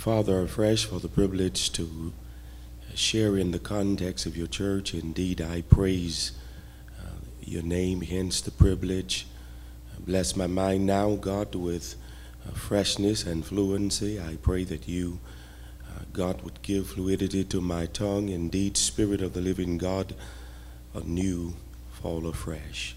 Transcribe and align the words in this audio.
Father, 0.00 0.40
afresh 0.40 0.86
for 0.86 0.98
the 0.98 1.10
privilege 1.10 1.70
to 1.72 2.14
share 2.94 3.36
in 3.36 3.50
the 3.50 3.58
context 3.58 4.24
of 4.24 4.34
your 4.34 4.46
church. 4.46 4.94
Indeed, 4.94 5.42
I 5.42 5.60
praise 5.60 6.32
uh, 6.98 7.10
your 7.42 7.62
name, 7.62 8.00
hence 8.00 8.40
the 8.40 8.50
privilege. 8.50 9.26
Bless 9.98 10.34
my 10.34 10.46
mind 10.46 10.86
now, 10.86 11.16
God, 11.16 11.54
with 11.54 11.96
uh, 12.48 12.52
freshness 12.52 13.26
and 13.26 13.44
fluency. 13.44 14.18
I 14.18 14.38
pray 14.40 14.64
that 14.64 14.88
you, 14.88 15.20
uh, 15.86 16.04
God, 16.14 16.40
would 16.44 16.62
give 16.62 16.86
fluidity 16.86 17.44
to 17.44 17.60
my 17.60 17.84
tongue. 17.84 18.30
Indeed, 18.30 18.78
Spirit 18.78 19.20
of 19.20 19.34
the 19.34 19.42
living 19.42 19.76
God, 19.76 20.14
anew 20.94 21.56
fall 21.90 22.26
afresh. 22.26 22.96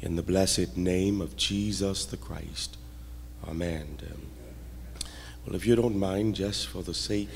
In 0.00 0.16
the 0.16 0.24
blessed 0.24 0.76
name 0.76 1.20
of 1.20 1.36
Jesus 1.36 2.04
the 2.04 2.16
Christ. 2.16 2.78
Amen. 3.46 3.96
Well, 5.44 5.56
if 5.56 5.66
you 5.66 5.74
don't 5.74 5.96
mind, 5.96 6.36
just 6.36 6.68
for 6.68 6.84
the 6.84 6.94
sake 6.94 7.28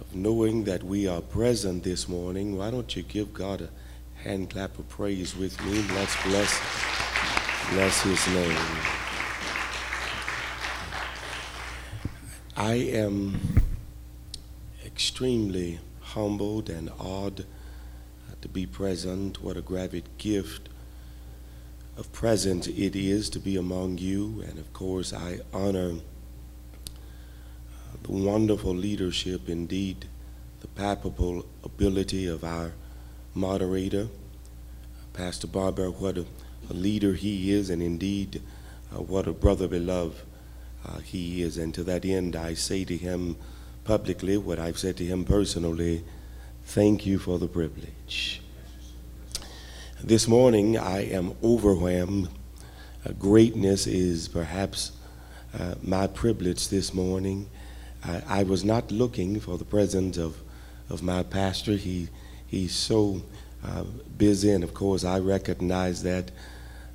of 0.00 0.14
knowing 0.14 0.64
that 0.64 0.82
we 0.82 1.06
are 1.06 1.20
present 1.20 1.84
this 1.84 2.08
morning, 2.08 2.56
why 2.56 2.70
don't 2.70 2.96
you 2.96 3.02
give 3.02 3.34
God 3.34 3.60
a 3.60 4.22
hand 4.22 4.48
clap 4.48 4.78
of 4.78 4.88
praise 4.88 5.36
with 5.36 5.62
me? 5.62 5.84
Let's 5.94 6.16
bless, 6.22 6.58
bless 7.70 8.00
His 8.00 8.26
name. 8.28 8.56
I 12.56 12.74
am 12.76 13.38
extremely 14.86 15.80
humbled 16.00 16.70
and 16.70 16.88
awed 16.98 17.44
to 18.40 18.48
be 18.48 18.64
present. 18.64 19.42
What 19.42 19.58
a 19.58 19.62
great 19.62 20.16
gift 20.16 20.70
of 21.98 22.10
presence 22.10 22.68
it 22.68 22.96
is 22.96 23.28
to 23.30 23.38
be 23.38 23.58
among 23.58 23.98
you. 23.98 24.42
And 24.48 24.58
of 24.58 24.72
course, 24.72 25.12
I 25.12 25.40
honor 25.52 25.96
the 28.02 28.12
wonderful 28.12 28.74
leadership, 28.74 29.48
indeed, 29.48 30.06
the 30.60 30.66
palpable 30.68 31.46
ability 31.64 32.26
of 32.26 32.44
our 32.44 32.72
moderator, 33.34 34.08
Pastor 35.12 35.46
Barber, 35.46 35.90
what 35.90 36.18
a, 36.18 36.26
a 36.70 36.72
leader 36.72 37.14
he 37.14 37.52
is, 37.52 37.70
and 37.70 37.82
indeed, 37.82 38.42
uh, 38.94 39.00
what 39.02 39.26
a 39.26 39.32
brother 39.32 39.68
beloved 39.68 40.20
uh, 40.86 40.98
he 40.98 41.42
is. 41.42 41.58
And 41.58 41.72
to 41.74 41.84
that 41.84 42.04
end, 42.04 42.34
I 42.34 42.54
say 42.54 42.84
to 42.84 42.96
him 42.96 43.36
publicly 43.84 44.36
what 44.36 44.58
I've 44.58 44.78
said 44.78 44.96
to 44.98 45.04
him 45.04 45.24
personally 45.24 46.04
thank 46.64 47.04
you 47.04 47.18
for 47.18 47.38
the 47.38 47.48
privilege. 47.48 48.40
This 50.02 50.26
morning, 50.26 50.78
I 50.78 51.04
am 51.04 51.36
overwhelmed. 51.42 52.28
Uh, 53.04 53.12
greatness 53.12 53.86
is 53.86 54.28
perhaps 54.28 54.92
uh, 55.58 55.74
my 55.82 56.06
privilege 56.06 56.68
this 56.68 56.94
morning. 56.94 57.48
I, 58.04 58.22
I, 58.28 58.42
was 58.42 58.64
not 58.64 58.90
looking 58.90 59.40
for 59.40 59.58
the 59.58 59.64
presence 59.64 60.18
of, 60.18 60.36
of 60.90 61.02
my 61.02 61.22
pastor. 61.22 61.72
He, 61.72 62.08
he's 62.46 62.74
so 62.74 63.22
uh, 63.64 63.84
busy, 64.16 64.50
and 64.50 64.64
of 64.64 64.74
course, 64.74 65.04
I 65.04 65.18
recognize 65.18 66.02
that. 66.02 66.30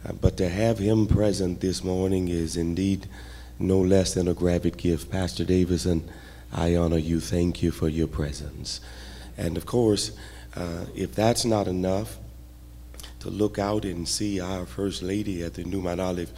Uh, 0.08 0.14
but 0.14 0.38
to 0.38 0.50
have 0.50 0.80
him 0.80 1.08
present 1.08 1.62
this 1.62 1.84
morning 1.84 2.28
is 2.28 2.58
indeed 2.58 3.08
no 3.60 3.80
less 3.80 4.14
than 4.14 4.28
a 4.28 4.34
great 4.34 4.78
gift. 4.78 5.10
Pastor 5.10 5.46
Davison, 5.46 6.08
I 6.52 6.76
honor 6.76 6.98
you. 6.98 7.20
Thank 7.20 7.64
you 7.64 7.72
for 7.72 7.90
your 7.90 8.08
presence. 8.08 8.82
And 9.38 9.58
of 9.58 9.66
course, 9.66 10.12
uh, 10.56 10.86
if 10.96 11.16
that's 11.16 11.46
not 11.46 11.68
enough, 11.68 12.18
to 13.20 13.30
look 13.30 13.58
out 13.60 13.84
and 13.84 14.08
see 14.08 14.40
our 14.40 14.66
First 14.66 15.02
Lady 15.02 15.44
at 15.44 15.56
the 15.56 15.64
New 15.64 15.82
Mount 15.82 16.00
Olive 16.00 16.32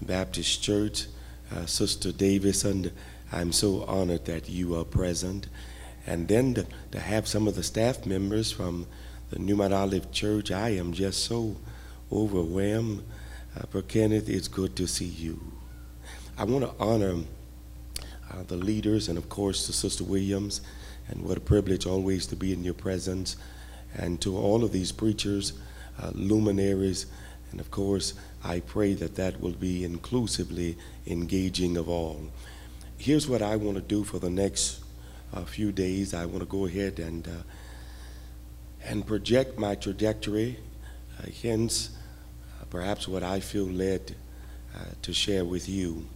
Baptist 0.00 0.62
Church, 0.62 1.06
uh, 1.54 1.66
Sister 1.66 2.12
Davison, 2.12 2.90
I'm 3.34 3.50
so 3.50 3.82
honored 3.88 4.26
that 4.26 4.48
you 4.48 4.78
are 4.78 4.84
present. 4.84 5.48
And 6.06 6.28
then 6.28 6.54
to, 6.54 6.66
to 6.92 7.00
have 7.00 7.26
some 7.26 7.48
of 7.48 7.56
the 7.56 7.64
staff 7.64 8.06
members 8.06 8.52
from 8.52 8.86
the 9.30 9.40
New 9.40 9.56
Mount 9.56 9.72
Olive 9.72 10.12
Church, 10.12 10.52
I 10.52 10.68
am 10.68 10.92
just 10.92 11.24
so 11.24 11.56
overwhelmed. 12.12 13.02
Uh, 13.58 13.80
Kenneth, 13.80 14.28
it's 14.28 14.46
good 14.46 14.76
to 14.76 14.86
see 14.86 15.06
you. 15.06 15.40
I 16.38 16.44
want 16.44 16.64
to 16.64 16.70
honor 16.78 17.24
uh, 18.30 18.44
the 18.46 18.56
leaders 18.56 19.08
and, 19.08 19.18
of 19.18 19.28
course, 19.28 19.66
to 19.66 19.72
Sister 19.72 20.04
Williams, 20.04 20.60
and 21.08 21.24
what 21.24 21.36
a 21.36 21.40
privilege 21.40 21.86
always 21.86 22.26
to 22.26 22.36
be 22.36 22.52
in 22.52 22.62
your 22.62 22.74
presence. 22.74 23.36
And 23.96 24.20
to 24.20 24.36
all 24.36 24.62
of 24.62 24.70
these 24.70 24.92
preachers, 24.92 25.54
uh, 26.00 26.12
luminaries, 26.14 27.06
and 27.50 27.60
of 27.60 27.72
course, 27.72 28.14
I 28.44 28.60
pray 28.60 28.94
that 28.94 29.16
that 29.16 29.40
will 29.40 29.52
be 29.52 29.82
inclusively 29.82 30.76
engaging 31.04 31.76
of 31.76 31.88
all 31.88 32.30
here's 33.04 33.28
what 33.28 33.42
I 33.42 33.56
want 33.56 33.76
to 33.76 33.82
do 33.82 34.02
for 34.02 34.18
the 34.18 34.30
next 34.30 34.80
uh, 35.34 35.44
few 35.44 35.72
days. 35.72 36.14
I 36.14 36.24
want 36.24 36.40
to 36.40 36.46
go 36.46 36.64
ahead 36.64 36.98
and 36.98 37.28
uh, 37.28 37.42
and 38.82 39.06
project 39.06 39.58
my 39.58 39.74
trajectory, 39.74 40.58
uh, 41.18 41.26
hence 41.42 41.90
uh, 42.58 42.64
perhaps 42.70 43.06
what 43.06 43.22
I 43.22 43.40
feel 43.40 43.66
led 43.66 44.16
uh, 44.74 44.78
to 45.02 45.12
share 45.12 45.44
with 45.44 45.68
you. 45.68 46.06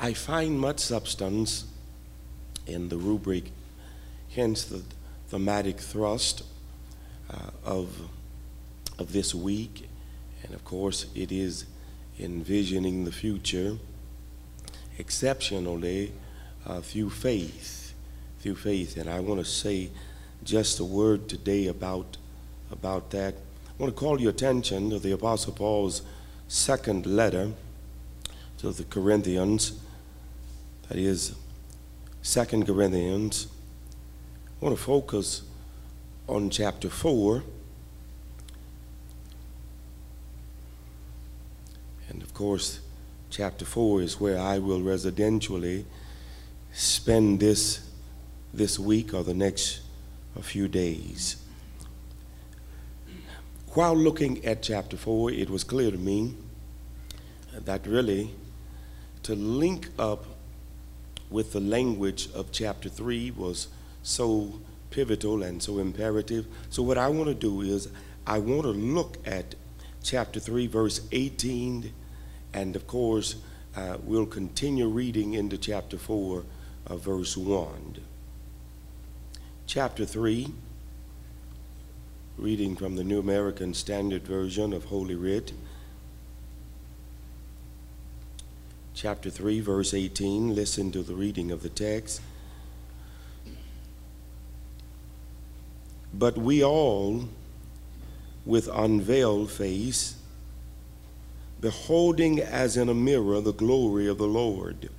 I 0.00 0.14
find 0.14 0.58
much 0.58 0.80
substance 0.80 1.66
in 2.66 2.88
the 2.88 2.96
rubric, 2.96 3.52
hence 4.34 4.64
the 4.64 4.82
thematic 5.28 5.78
thrust 5.78 6.42
uh, 7.30 7.50
of 7.64 8.00
of 8.98 9.12
this 9.12 9.32
week, 9.32 9.88
and 10.42 10.54
of 10.54 10.64
course 10.64 11.06
it 11.14 11.30
is 11.30 11.66
envisioning 12.18 13.04
the 13.04 13.12
future 13.12 13.78
exceptionally 14.98 16.12
uh, 16.66 16.80
through 16.80 17.10
faith, 17.10 17.94
through 18.40 18.56
faith. 18.56 18.96
And 18.96 19.08
I 19.08 19.20
want 19.20 19.40
to 19.40 19.44
say 19.44 19.90
just 20.44 20.80
a 20.80 20.84
word 20.84 21.28
today 21.28 21.66
about, 21.66 22.16
about 22.70 23.10
that. 23.10 23.34
I 23.34 23.82
want 23.82 23.94
to 23.94 23.98
call 23.98 24.20
your 24.20 24.30
attention 24.30 24.90
to 24.90 24.98
the 24.98 25.12
Apostle 25.12 25.52
Paul's 25.52 26.02
second 26.48 27.06
letter 27.06 27.52
to 28.58 28.70
the 28.72 28.84
Corinthians. 28.84 29.78
That 30.88 30.98
is 30.98 31.34
Second 32.22 32.66
Corinthians. 32.66 33.48
I 34.60 34.64
want 34.64 34.76
to 34.76 34.82
focus 34.82 35.42
on 36.28 36.50
chapter 36.50 36.88
4. 36.88 37.42
And 42.08 42.22
of 42.22 42.34
course, 42.34 42.80
chapter 43.32 43.64
4 43.64 44.02
is 44.02 44.20
where 44.20 44.38
I 44.38 44.58
will 44.58 44.80
residentially 44.80 45.84
spend 46.74 47.40
this, 47.40 47.80
this 48.52 48.78
week 48.78 49.14
or 49.14 49.24
the 49.24 49.32
next 49.32 49.80
few 50.42 50.68
days. 50.68 51.36
While 53.68 53.96
looking 53.96 54.44
at 54.44 54.62
chapter 54.62 54.98
4, 54.98 55.30
it 55.30 55.48
was 55.48 55.64
clear 55.64 55.90
to 55.90 55.96
me 55.96 56.34
that 57.54 57.86
really 57.86 58.32
to 59.22 59.34
link 59.34 59.88
up 59.98 60.26
with 61.30 61.52
the 61.54 61.60
language 61.60 62.28
of 62.34 62.52
chapter 62.52 62.90
3 62.90 63.30
was 63.30 63.68
so 64.02 64.60
pivotal 64.90 65.42
and 65.42 65.62
so 65.62 65.78
imperative. 65.78 66.46
So, 66.68 66.82
what 66.82 66.98
I 66.98 67.08
want 67.08 67.28
to 67.28 67.34
do 67.34 67.62
is, 67.62 67.88
I 68.26 68.40
want 68.40 68.64
to 68.64 68.68
look 68.68 69.16
at 69.26 69.54
chapter 70.02 70.38
3, 70.38 70.66
verse 70.66 71.00
18 71.12 71.94
and 72.54 72.76
of 72.76 72.86
course, 72.86 73.36
uh, 73.76 73.96
we'll 74.02 74.26
continue 74.26 74.86
reading 74.88 75.34
into 75.34 75.56
chapter 75.56 75.96
4, 75.96 76.44
uh, 76.86 76.96
verse 76.96 77.36
1. 77.36 77.96
Chapter 79.66 80.04
3, 80.04 80.52
reading 82.36 82.76
from 82.76 82.96
the 82.96 83.04
New 83.04 83.18
American 83.18 83.72
Standard 83.72 84.22
Version 84.22 84.72
of 84.72 84.84
Holy 84.86 85.14
Writ. 85.14 85.52
Chapter 88.94 89.30
3, 89.30 89.60
verse 89.60 89.94
18. 89.94 90.54
Listen 90.54 90.92
to 90.92 91.02
the 91.02 91.14
reading 91.14 91.50
of 91.50 91.62
the 91.62 91.70
text. 91.70 92.20
But 96.12 96.36
we 96.36 96.62
all, 96.62 97.28
with 98.44 98.68
unveiled 98.68 99.50
face, 99.50 100.16
beholding 101.62 102.40
as 102.40 102.76
in 102.76 102.88
a 102.88 102.94
mirror 102.94 103.40
the 103.40 103.52
glory 103.52 104.08
of 104.08 104.18
the 104.18 104.26
Lord, 104.26 104.90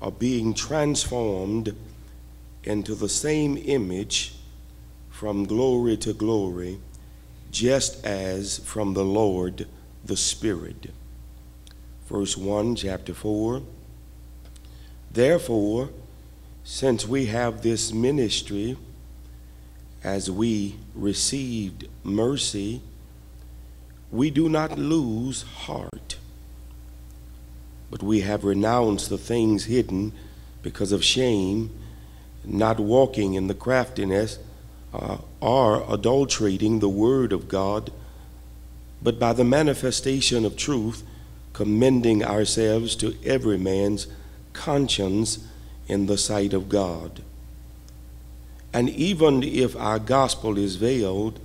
are 0.00 0.12
being 0.12 0.52
transformed 0.52 1.74
into 2.62 2.94
the 2.94 3.08
same 3.08 3.56
image 3.56 4.34
from 5.08 5.46
glory 5.46 5.96
to 5.96 6.12
glory, 6.12 6.78
just 7.50 8.04
as 8.04 8.58
from 8.58 8.92
the 8.92 9.04
Lord 9.04 9.66
the 10.04 10.16
Spirit. 10.16 10.90
Verse 12.06 12.36
1, 12.36 12.76
chapter 12.76 13.14
4. 13.14 13.62
Therefore, 15.10 15.88
since 16.64 17.08
we 17.08 17.26
have 17.26 17.62
this 17.62 17.94
ministry, 17.94 18.76
as 20.04 20.30
we 20.30 20.76
received 20.94 21.88
mercy, 22.04 22.82
we 24.10 24.30
do 24.30 24.48
not 24.48 24.78
lose 24.78 25.42
heart. 25.42 26.16
but 27.90 28.02
we 28.02 28.20
have 28.20 28.44
renounced 28.44 29.08
the 29.08 29.18
things 29.18 29.64
hidden 29.66 30.12
because 30.62 30.92
of 30.92 31.04
shame, 31.04 31.70
not 32.44 32.80
walking 32.80 33.34
in 33.34 33.46
the 33.46 33.54
craftiness 33.54 34.38
uh, 34.92 35.18
or 35.40 35.84
adulterating 35.92 36.80
the 36.80 36.88
word 36.88 37.32
of 37.32 37.48
God, 37.48 37.92
but 39.02 39.18
by 39.18 39.32
the 39.32 39.44
manifestation 39.44 40.44
of 40.44 40.56
truth, 40.56 41.04
commending 41.52 42.24
ourselves 42.24 42.96
to 42.96 43.16
every 43.24 43.58
man's 43.58 44.06
conscience 44.52 45.46
in 45.86 46.06
the 46.06 46.18
sight 46.18 46.52
of 46.52 46.68
God. 46.68 47.22
And 48.72 48.90
even 48.90 49.42
if 49.42 49.76
our 49.76 49.98
gospel 49.98 50.58
is 50.58 50.76
veiled, 50.76 51.38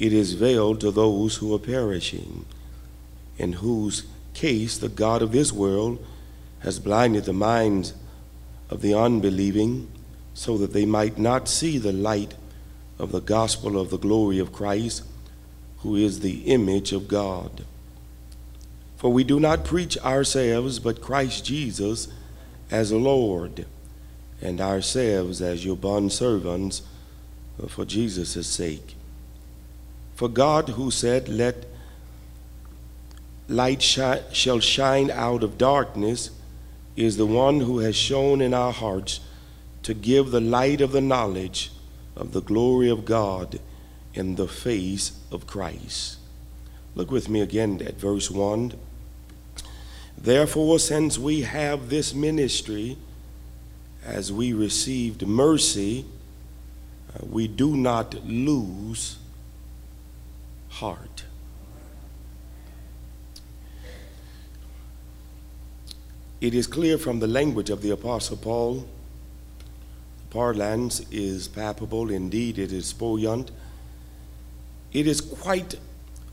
it 0.00 0.14
is 0.14 0.32
veiled 0.32 0.80
to 0.80 0.90
those 0.90 1.36
who 1.36 1.54
are 1.54 1.58
perishing, 1.58 2.46
in 3.36 3.52
whose 3.52 4.04
case 4.32 4.78
the 4.78 4.88
God 4.88 5.20
of 5.20 5.30
this 5.30 5.52
world 5.52 6.04
has 6.60 6.80
blinded 6.80 7.24
the 7.24 7.34
minds 7.34 7.92
of 8.70 8.80
the 8.80 8.94
unbelieving 8.94 9.88
so 10.32 10.56
that 10.56 10.72
they 10.72 10.86
might 10.86 11.18
not 11.18 11.48
see 11.48 11.76
the 11.76 11.92
light 11.92 12.34
of 12.98 13.12
the 13.12 13.20
gospel 13.20 13.78
of 13.78 13.90
the 13.90 13.98
glory 13.98 14.38
of 14.38 14.54
Christ, 14.54 15.02
who 15.80 15.96
is 15.96 16.20
the 16.20 16.44
image 16.44 16.92
of 16.92 17.06
God. 17.06 17.64
For 18.96 19.12
we 19.12 19.22
do 19.22 19.38
not 19.38 19.66
preach 19.66 19.98
ourselves, 19.98 20.78
but 20.78 21.02
Christ 21.02 21.44
Jesus 21.44 22.08
as 22.70 22.90
Lord, 22.90 23.66
and 24.40 24.62
ourselves 24.62 25.42
as 25.42 25.64
your 25.64 25.76
bondservants 25.76 26.80
for 27.68 27.84
Jesus' 27.84 28.46
sake. 28.46 28.94
For 30.20 30.28
God, 30.28 30.68
who 30.68 30.90
said, 30.90 31.30
Let 31.30 31.64
light 33.48 33.80
shall 33.80 34.60
shine 34.60 35.10
out 35.10 35.42
of 35.42 35.56
darkness, 35.56 36.28
is 36.94 37.16
the 37.16 37.24
one 37.24 37.60
who 37.60 37.78
has 37.78 37.96
shown 37.96 38.42
in 38.42 38.52
our 38.52 38.70
hearts 38.70 39.20
to 39.82 39.94
give 39.94 40.30
the 40.30 40.40
light 40.42 40.82
of 40.82 40.92
the 40.92 41.00
knowledge 41.00 41.72
of 42.14 42.32
the 42.32 42.42
glory 42.42 42.90
of 42.90 43.06
God 43.06 43.60
in 44.12 44.34
the 44.34 44.46
face 44.46 45.12
of 45.32 45.46
Christ. 45.46 46.18
Look 46.94 47.10
with 47.10 47.30
me 47.30 47.40
again 47.40 47.80
at 47.80 47.94
verse 47.94 48.30
1. 48.30 48.74
Therefore, 50.18 50.78
since 50.78 51.16
we 51.16 51.40
have 51.44 51.88
this 51.88 52.12
ministry, 52.12 52.98
as 54.04 54.30
we 54.30 54.52
received 54.52 55.26
mercy, 55.26 56.04
uh, 57.08 57.24
we 57.24 57.48
do 57.48 57.74
not 57.74 58.22
lose 58.26 59.16
heart. 60.70 61.24
It 66.40 66.54
is 66.54 66.66
clear 66.66 66.96
from 66.96 67.20
the 67.20 67.26
language 67.26 67.68
of 67.68 67.82
the 67.82 67.90
Apostle 67.90 68.38
Paul, 68.38 68.88
the 70.18 70.26
parlance 70.30 71.00
is 71.10 71.48
palpable, 71.48 72.10
indeed, 72.10 72.58
it 72.58 72.72
is 72.72 72.92
spoyant. 72.92 73.50
It 74.92 75.06
is 75.06 75.20
quite 75.20 75.74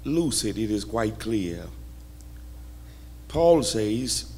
lucid, 0.05 0.57
it 0.57 0.71
is 0.71 0.85
quite 0.85 1.19
clear. 1.19 1.65
Paul 3.27 3.63
says 3.63 4.31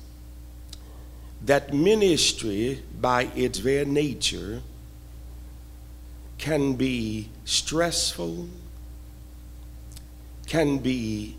that 1.46 1.74
ministry, 1.74 2.84
by 3.00 3.30
its 3.36 3.60
very 3.60 3.86
nature, 3.86 4.62
can 6.40 6.74
be 6.74 7.30
stressful, 7.46 8.50
can 10.50 10.80
be 10.80 11.38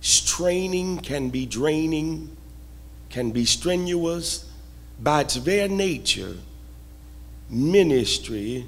straining, 0.00 0.96
can 0.98 1.28
be 1.28 1.44
draining 1.44 2.34
can 3.12 3.30
be 3.30 3.44
strenuous. 3.44 4.50
By 5.00 5.20
its 5.20 5.36
very 5.36 5.68
nature, 5.68 6.36
ministry 7.48 8.66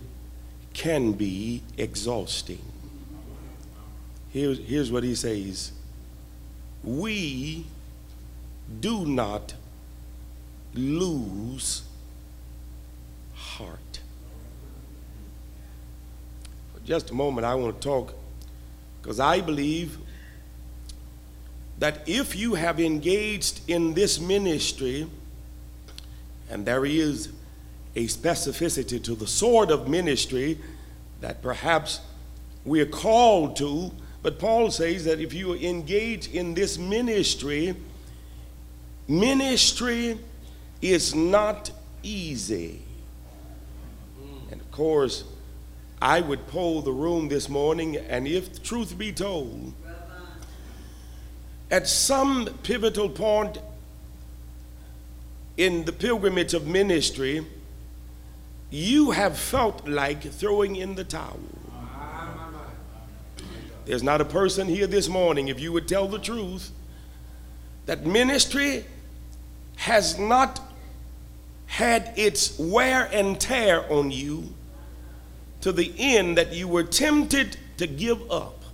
can 0.73 1.13
be 1.13 1.63
exhausting. 1.77 2.63
Here's, 4.31 4.59
here's 4.59 4.93
what 4.93 5.03
he 5.03 5.15
says 5.15 5.73
We 6.83 7.67
do 8.81 9.07
not 9.07 9.55
lose 10.75 11.83
heart. 13.35 14.01
For 16.75 16.81
just 16.85 17.11
a 17.11 17.15
moment, 17.15 17.47
I 17.47 17.55
want 17.55 17.81
to 17.81 17.89
talk 17.89 18.15
because 19.05 19.21
I 19.21 19.43
believe 19.43 19.99
that 21.79 22.09
if 22.09 22.35
you 22.35 22.55
have 22.55 22.81
engaged 22.81 23.61
in 23.69 23.93
this 23.93 24.19
ministry, 24.19 25.07
and 26.49 26.65
there 26.65 26.87
is 26.87 27.29
a 27.95 28.07
specificity 28.07 29.05
to 29.05 29.15
the 29.15 29.27
sort 29.27 29.71
of 29.71 29.89
ministry 29.89 30.59
that 31.21 31.43
perhaps 31.43 32.01
we 32.65 32.81
are 32.81 32.87
called 32.87 33.57
to, 33.57 33.93
but 34.23 34.39
Paul 34.39 34.71
says 34.71 35.05
that 35.05 35.21
if 35.21 35.35
you 35.35 35.53
engage 35.53 36.29
in 36.29 36.55
this 36.55 36.79
ministry, 36.79 37.77
ministry 39.07 40.19
is 40.81 41.15
not 41.15 41.71
easy. 42.03 42.81
And 44.51 44.63
of 44.63 44.71
course, 44.71 45.25
I 46.05 46.21
would 46.21 46.47
poll 46.49 46.83
the 46.83 46.93
room 46.93 47.29
this 47.29 47.49
morning, 47.49 47.97
and 47.97 48.29
if 48.29 48.63
truth 48.63 48.99
be 48.99 49.11
told, 49.11 49.73
at 51.71 51.89
some 51.89 52.47
pivotal 52.63 53.09
point 53.09 53.57
in 55.57 55.87
the 55.87 55.93
pilgrimage 55.93 56.53
of 56.53 56.67
ministry, 56.67 57.47
you 58.69 59.13
have 59.13 59.39
felt 59.39 59.89
like 59.89 60.31
throwing 60.31 60.77
in 60.77 60.95
the 60.95 61.05
towel. 61.05 61.41
There's 63.87 64.03
not 64.03 64.21
a 64.21 64.27
person 64.27 64.69
here 64.69 64.87
this 64.87 65.09
morning, 65.09 65.49
if 65.49 65.59
you 65.59 65.73
would 65.73 65.89
tell 65.89 66.07
the 66.07 66.19
truth, 66.19 66.71
that 67.87 68.05
ministry 68.05 68.85
has 69.77 70.19
not 70.19 70.61
had 71.65 72.13
its 72.15 72.59
wear 72.59 73.09
and 73.11 73.41
tear 73.41 73.91
on 73.91 74.11
you 74.11 74.53
to 75.65 75.73
the 75.73 75.95
end 75.97 76.37
that 76.37 76.53
you 76.53 76.69
were 76.69 76.83
tempted 76.83 77.57
to 77.79 77.87
give 77.87 78.31
up. 78.31 78.65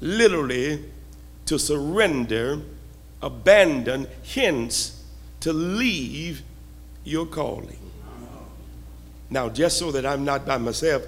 Literally, 0.00 0.84
to 1.46 1.58
surrender, 1.58 2.60
abandon, 3.20 4.06
hence 4.32 5.02
to 5.40 5.52
leave 5.52 6.42
your 7.02 7.26
calling. 7.26 7.80
Now, 9.28 9.48
just 9.48 9.76
so 9.76 9.90
that 9.90 10.06
I'm 10.06 10.24
not 10.24 10.46
by 10.46 10.58
myself, 10.58 11.02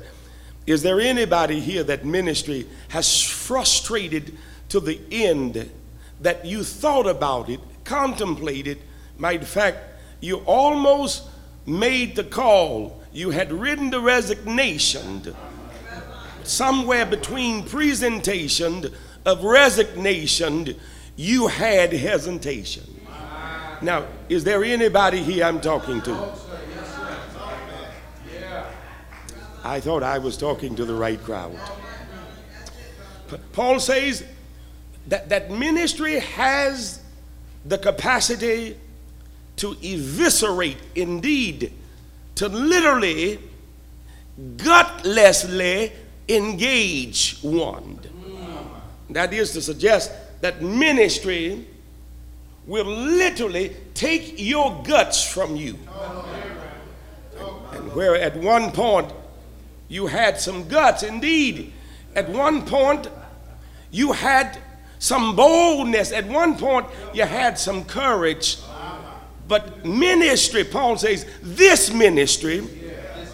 is 0.67 0.83
there 0.83 1.01
anybody 1.01 1.61
here 1.61 1.85
that 1.85 2.05
ministry 2.05 2.67
has 2.89 3.23
frustrated 3.23 4.37
to 4.71 4.81
the 4.81 4.99
end 5.13 5.71
that 6.23 6.45
you 6.45 6.65
thought 6.65 7.07
about 7.07 7.49
it, 7.49 7.61
contemplated, 7.85 8.79
matter 9.17 9.39
of 9.39 9.47
fact, 9.47 9.79
you 10.21 10.39
almost 10.39 11.23
made 11.67 12.17
the 12.17 12.25
call, 12.25 13.01
you 13.17 13.31
had 13.31 13.51
written 13.51 13.89
the 13.89 14.01
resignation 14.01 15.35
somewhere 16.43 17.07
between 17.07 17.65
presentation 17.65 18.93
of 19.25 19.43
resignation, 19.43 20.77
you 21.17 21.47
had 21.47 21.95
hesitation. 21.95 22.85
Now, 23.81 24.07
is 24.29 24.45
there 24.45 24.63
anybody 24.63 25.23
here 25.23 25.45
I'm 25.45 25.63
talking 25.63 26.03
to? 26.03 26.33
I 29.65 29.81
thought 29.81 30.03
I 30.03 30.19
was 30.19 30.37
talking 30.37 30.77
to 30.77 30.85
the 30.85 30.95
right 30.95 31.21
crowd. 31.23 31.59
Paul 33.53 33.81
says 33.81 34.25
that, 35.09 35.31
that 35.31 35.51
ministry 35.51 36.21
has 36.21 37.01
the 37.65 37.79
capacity 37.79 38.77
to 39.57 39.75
eviscerate, 39.83 40.77
indeed, 40.95 41.73
to 42.37 42.49
literally, 42.49 43.39
gutlessly 44.57 45.93
engage 46.29 47.39
one. 47.43 47.99
That 49.11 49.33
is 49.33 49.53
to 49.53 49.63
suggest 49.63 50.13
that 50.41 50.63
ministry 50.63 51.67
will 52.67 52.85
literally 52.85 53.75
take 53.95 54.35
your 54.37 54.83
guts 54.83 55.25
from 55.25 55.57
you. 55.57 55.79
And 57.73 57.95
where 57.95 58.17
at 58.17 58.37
one 58.37 58.73
point 58.73 59.13
you 59.89 60.09
had 60.09 60.41
some 60.41 60.69
guts, 60.69 61.03
indeed, 61.03 61.73
at 62.15 62.29
one 62.29 62.67
point 62.67 63.09
you 63.91 64.13
had 64.13 64.59
some 64.99 65.37
boldness, 65.37 66.13
at 66.13 66.27
one 66.27 66.57
point 66.59 66.87
you 67.15 67.25
had 67.25 67.59
some 67.59 67.85
courage. 67.85 68.59
But 69.49 69.85
ministry, 69.85 70.65
Paul 70.65 70.97
says, 70.99 71.27
this 71.43 71.93
ministry 71.93 72.67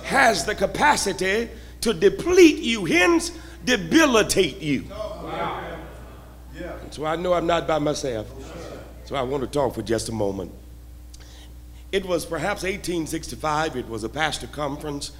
has 0.04 0.44
the 0.44 0.54
capacity 0.54 1.48
to 1.80 1.94
deplete 1.94 2.58
you, 2.58 2.84
hence 2.84 3.30
debilitate 3.64 4.60
you. 4.60 4.84
So 6.90 7.06
I 7.06 7.16
know 7.16 7.32
I'm 7.32 7.46
not 7.46 7.66
by 7.66 7.78
myself. 7.78 8.26
So 9.06 9.16
I 9.16 9.22
want 9.22 9.42
to 9.42 9.48
talk 9.48 9.74
for 9.74 9.82
just 9.82 10.08
a 10.08 10.12
moment. 10.12 10.52
It 11.90 12.04
was 12.06 12.24
perhaps 12.24 12.62
1865, 12.62 13.76
it 13.76 13.88
was 13.88 14.04
a 14.04 14.08
pastor 14.08 14.46
conference. 14.46 15.12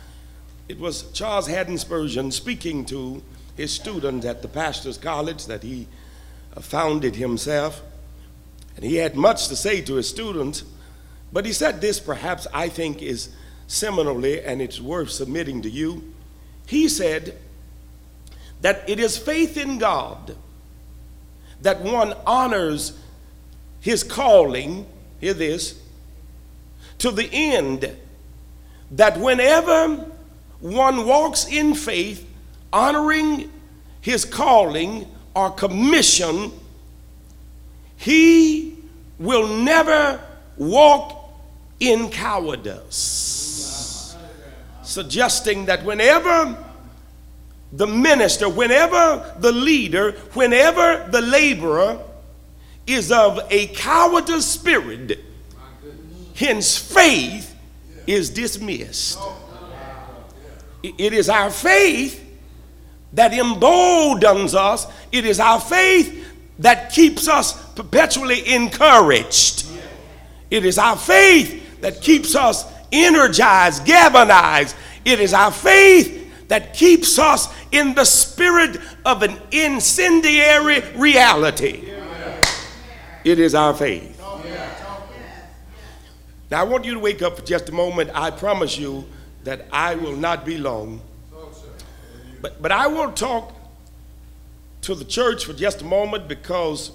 It 0.68 0.78
was 0.78 1.10
Charles 1.12 1.46
Haddon 1.46 1.76
Spurgeon 1.76 2.30
speaking 2.30 2.84
to 2.86 3.22
his 3.56 3.72
students 3.72 4.24
at 4.24 4.40
the 4.42 4.48
pastor's 4.48 4.96
college 4.96 5.46
that 5.46 5.62
he 5.62 5.86
founded 6.60 7.16
himself. 7.16 7.82
And 8.76 8.84
he 8.84 8.96
had 8.96 9.16
much 9.16 9.48
to 9.48 9.56
say 9.56 9.82
to 9.82 9.94
his 9.96 10.08
students, 10.08 10.64
but 11.32 11.46
he 11.46 11.52
said 11.52 11.80
this 11.80 11.98
perhaps 11.98 12.46
I 12.52 12.68
think 12.68 13.02
is 13.02 13.30
seminally 13.68 14.42
and 14.44 14.60
it's 14.60 14.80
worth 14.80 15.10
submitting 15.10 15.62
to 15.62 15.70
you. 15.70 16.12
He 16.66 16.88
said 16.88 17.38
that 18.60 18.88
it 18.88 19.00
is 19.00 19.16
faith 19.16 19.56
in 19.56 19.78
God 19.78 20.36
that 21.62 21.80
one 21.80 22.14
honors 22.26 22.98
his 23.80 24.04
calling, 24.04 24.86
hear 25.20 25.34
this, 25.34 25.80
to 26.98 27.10
the 27.10 27.28
end 27.32 27.96
that 28.92 29.18
whenever 29.18 30.04
one 30.60 31.06
walks 31.06 31.46
in 31.46 31.74
faith, 31.74 32.28
honoring 32.72 33.50
his 34.00 34.24
calling 34.24 35.06
or 35.34 35.50
commission, 35.50 36.52
he 37.96 38.76
will 39.18 39.48
never 39.48 40.20
walk 40.56 41.21
in 41.82 42.08
cowardice. 42.10 44.16
Suggesting 44.84 45.66
that 45.66 45.84
whenever 45.84 46.56
the 47.72 47.88
minister, 47.88 48.48
whenever 48.48 49.34
the 49.40 49.50
leader, 49.50 50.12
whenever 50.34 51.08
the 51.10 51.20
laborer 51.20 51.98
is 52.86 53.10
of 53.10 53.40
a 53.50 53.66
cowardice 53.68 54.46
spirit, 54.46 55.18
hence 56.34 56.78
faith 56.78 57.52
is 58.06 58.30
dismissed. 58.30 59.18
It 60.84 61.12
is 61.12 61.28
our 61.28 61.50
faith 61.50 62.20
that 63.12 63.34
emboldens 63.34 64.54
us, 64.54 64.86
it 65.10 65.24
is 65.24 65.40
our 65.40 65.60
faith 65.60 66.28
that 66.60 66.92
keeps 66.92 67.26
us 67.26 67.60
perpetually 67.74 68.54
encouraged. 68.54 69.66
It 70.48 70.64
is 70.64 70.78
our 70.78 70.96
faith 70.96 71.58
that 71.82 72.00
keeps 72.00 72.34
us 72.34 72.64
energized, 72.90 73.84
galvanized. 73.84 74.74
It 75.04 75.20
is 75.20 75.34
our 75.34 75.52
faith 75.52 76.48
that 76.48 76.74
keeps 76.74 77.18
us 77.18 77.48
in 77.70 77.94
the 77.94 78.04
spirit 78.04 78.80
of 79.04 79.22
an 79.22 79.38
incendiary 79.50 80.80
reality. 80.96 81.90
It 83.24 83.38
is 83.38 83.54
our 83.54 83.74
faith. 83.74 84.18
Now, 86.50 86.60
I 86.60 86.64
want 86.64 86.84
you 86.84 86.92
to 86.94 87.00
wake 87.00 87.22
up 87.22 87.36
for 87.38 87.44
just 87.44 87.68
a 87.68 87.72
moment. 87.72 88.10
I 88.14 88.30
promise 88.30 88.76
you 88.76 89.06
that 89.44 89.66
I 89.72 89.94
will 89.94 90.16
not 90.16 90.44
be 90.44 90.58
long. 90.58 91.00
But, 92.42 92.60
but 92.60 92.70
I 92.70 92.88
will 92.88 93.12
talk 93.12 93.54
to 94.82 94.94
the 94.94 95.04
church 95.04 95.46
for 95.46 95.54
just 95.54 95.80
a 95.80 95.84
moment 95.84 96.28
because 96.28 96.90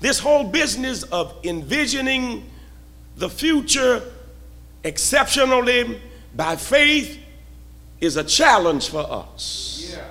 this 0.00 0.18
whole 0.18 0.42
business 0.42 1.04
of 1.04 1.36
envisioning 1.44 2.50
the 3.16 3.28
future 3.28 4.02
exceptionally 4.84 6.00
by 6.34 6.56
faith 6.56 7.18
is 8.00 8.16
a 8.16 8.24
challenge 8.24 8.88
for 8.88 9.06
us. 9.10 9.94
Yeah. 9.94 10.04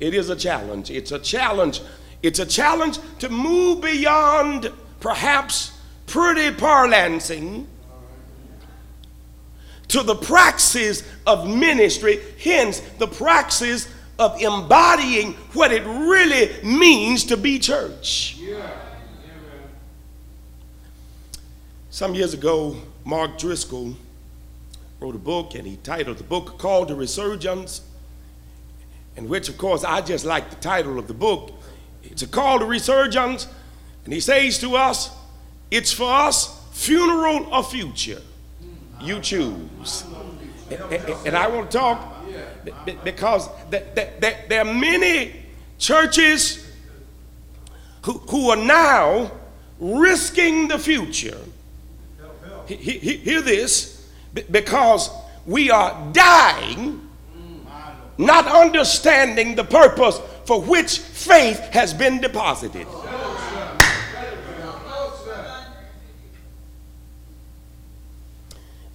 It 0.00 0.14
is 0.14 0.28
a 0.28 0.36
challenge. 0.36 0.90
It's 0.90 1.12
a 1.12 1.18
challenge. 1.18 1.80
It's 2.22 2.38
a 2.38 2.46
challenge 2.46 2.98
to 3.20 3.28
move 3.28 3.80
beyond 3.80 4.70
perhaps 5.00 5.72
pretty 6.06 6.54
parlancing 6.54 7.66
to 9.88 10.02
the 10.02 10.14
praxis 10.14 11.02
of 11.26 11.48
ministry, 11.48 12.20
hence 12.42 12.80
the 12.98 13.06
praxis 13.06 13.88
of 14.18 14.40
embodying 14.40 15.32
what 15.52 15.72
it 15.72 15.84
really 15.84 16.50
means 16.62 17.24
to 17.24 17.36
be 17.36 17.58
church. 17.58 18.36
Yeah. 18.38 18.70
Some 21.92 22.14
years 22.14 22.32
ago, 22.32 22.74
Mark 23.04 23.36
Driscoll 23.36 23.94
wrote 24.98 25.14
a 25.14 25.18
book 25.18 25.54
and 25.54 25.66
he 25.66 25.76
titled 25.76 26.16
the 26.16 26.24
book 26.24 26.56
called 26.56 26.88
The 26.88 26.94
Resurgence, 26.94 27.82
in 29.14 29.28
which, 29.28 29.50
of 29.50 29.58
course, 29.58 29.84
I 29.84 30.00
just 30.00 30.24
like 30.24 30.48
the 30.48 30.56
title 30.56 30.98
of 30.98 31.06
the 31.06 31.12
book. 31.12 31.52
It's 32.02 32.22
a 32.22 32.26
call 32.26 32.60
to 32.60 32.64
resurgence, 32.64 33.46
and 34.06 34.14
he 34.14 34.20
says 34.20 34.58
to 34.60 34.74
us, 34.74 35.10
it's 35.70 35.92
for 35.92 36.10
us 36.10 36.58
funeral 36.72 37.52
or 37.52 37.62
future. 37.62 38.22
You 39.02 39.20
choose. 39.20 40.04
And 41.26 41.36
I 41.36 41.46
want 41.48 41.70
to 41.70 41.76
talk 41.76 42.24
because 43.04 43.50
there 43.68 44.62
are 44.62 44.72
many 44.72 45.44
churches 45.76 46.66
who, 48.00 48.12
who 48.12 48.48
are 48.48 48.56
now 48.56 49.30
risking 49.78 50.68
the 50.68 50.78
future. 50.78 51.36
Hear 52.66 53.40
this 53.42 54.08
because 54.50 55.10
we 55.46 55.70
are 55.70 56.10
dying, 56.12 57.08
not 58.18 58.46
understanding 58.46 59.54
the 59.54 59.64
purpose 59.64 60.20
for 60.44 60.60
which 60.60 60.98
faith 60.98 61.58
has 61.72 61.92
been 61.94 62.20
deposited. 62.20 62.86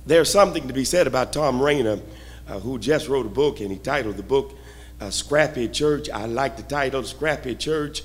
There's 0.05 0.31
something 0.31 0.69
to 0.69 0.73
be 0.73 0.85
said 0.85 1.05
about 1.05 1.33
Thom 1.33 1.61
Rainer, 1.61 1.99
uh, 2.47 2.59
who 2.61 2.79
just 2.79 3.09
wrote 3.09 3.25
a 3.25 3.29
book 3.29 3.59
and 3.59 3.69
he 3.69 3.77
titled 3.77 4.15
the 4.15 4.23
book 4.23 4.55
uh, 5.01 5.09
Scrappy 5.09 5.67
Church. 5.67 6.09
I 6.09 6.25
like 6.25 6.55
the 6.55 6.63
title, 6.63 7.03
Scrappy 7.03 7.55
Church. 7.55 8.03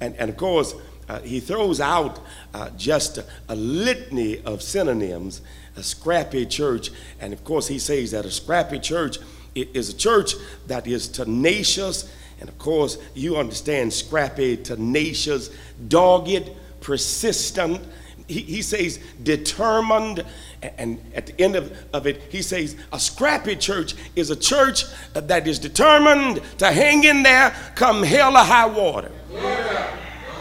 And, 0.00 0.14
and 0.16 0.30
of 0.30 0.36
course, 0.36 0.74
uh, 1.10 1.18
he 1.22 1.40
throws 1.40 1.80
out 1.80 2.20
uh, 2.54 2.70
just 2.76 3.18
a, 3.18 3.24
a, 3.48 3.56
litany 3.56 4.40
of 4.42 4.62
synonyms, 4.62 5.40
a 5.74 5.82
scrappy 5.82 6.46
church. 6.46 6.92
And 7.18 7.32
of 7.32 7.42
course, 7.42 7.66
he 7.66 7.80
says 7.80 8.12
that 8.12 8.24
a 8.24 8.30
scrappy 8.30 8.78
church 8.78 9.18
is 9.56 9.88
a 9.88 9.96
church 9.96 10.34
that 10.68 10.86
is 10.86 11.08
tenacious. 11.08 12.08
And 12.38 12.48
of 12.48 12.56
course, 12.58 12.96
you 13.16 13.38
understand 13.38 13.92
scrappy, 13.92 14.56
tenacious, 14.56 15.50
dogged, 15.88 16.48
persistent. 16.80 17.80
He, 18.28 18.42
he 18.42 18.62
says 18.62 19.00
determined. 19.20 20.24
And 20.62 21.00
at 21.16 21.26
the 21.26 21.40
end 21.42 21.56
of, 21.56 21.76
of 21.92 22.06
it, 22.06 22.22
he 22.30 22.40
says 22.40 22.76
a 22.92 23.00
scrappy 23.00 23.56
church 23.56 23.96
is 24.14 24.30
a 24.30 24.36
church 24.36 24.84
that 25.14 25.48
is 25.48 25.58
determined 25.58 26.40
to 26.58 26.70
hang 26.70 27.02
in 27.02 27.24
there 27.24 27.52
come 27.74 28.04
hell 28.04 28.36
or 28.36 28.44
high 28.44 28.66
water. 28.66 29.10
Yeah 29.32 29.96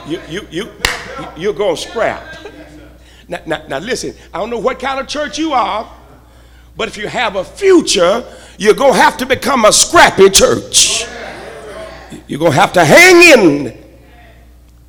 you, 0.07 0.21
you, 0.29 0.47
you, 0.51 0.71
you're 1.37 1.53
going 1.53 1.75
to 1.75 1.81
scrap. 1.81 2.37
Now, 3.27 3.39
now, 3.45 3.67
now, 3.67 3.79
listen, 3.79 4.13
I 4.33 4.39
don't 4.39 4.49
know 4.49 4.59
what 4.59 4.79
kind 4.79 4.99
of 4.99 5.07
church 5.07 5.37
you 5.37 5.53
are, 5.53 5.89
but 6.75 6.87
if 6.87 6.97
you 6.97 7.07
have 7.07 7.35
a 7.35 7.43
future, 7.43 8.23
you're 8.57 8.73
going 8.73 8.93
to 8.93 8.99
have 8.99 9.17
to 9.17 9.25
become 9.25 9.65
a 9.65 9.71
scrappy 9.71 10.29
church. 10.29 11.05
You're 12.27 12.39
going 12.39 12.53
to 12.53 12.59
have 12.59 12.73
to 12.73 12.85
hang 12.85 13.39
in. 13.39 13.77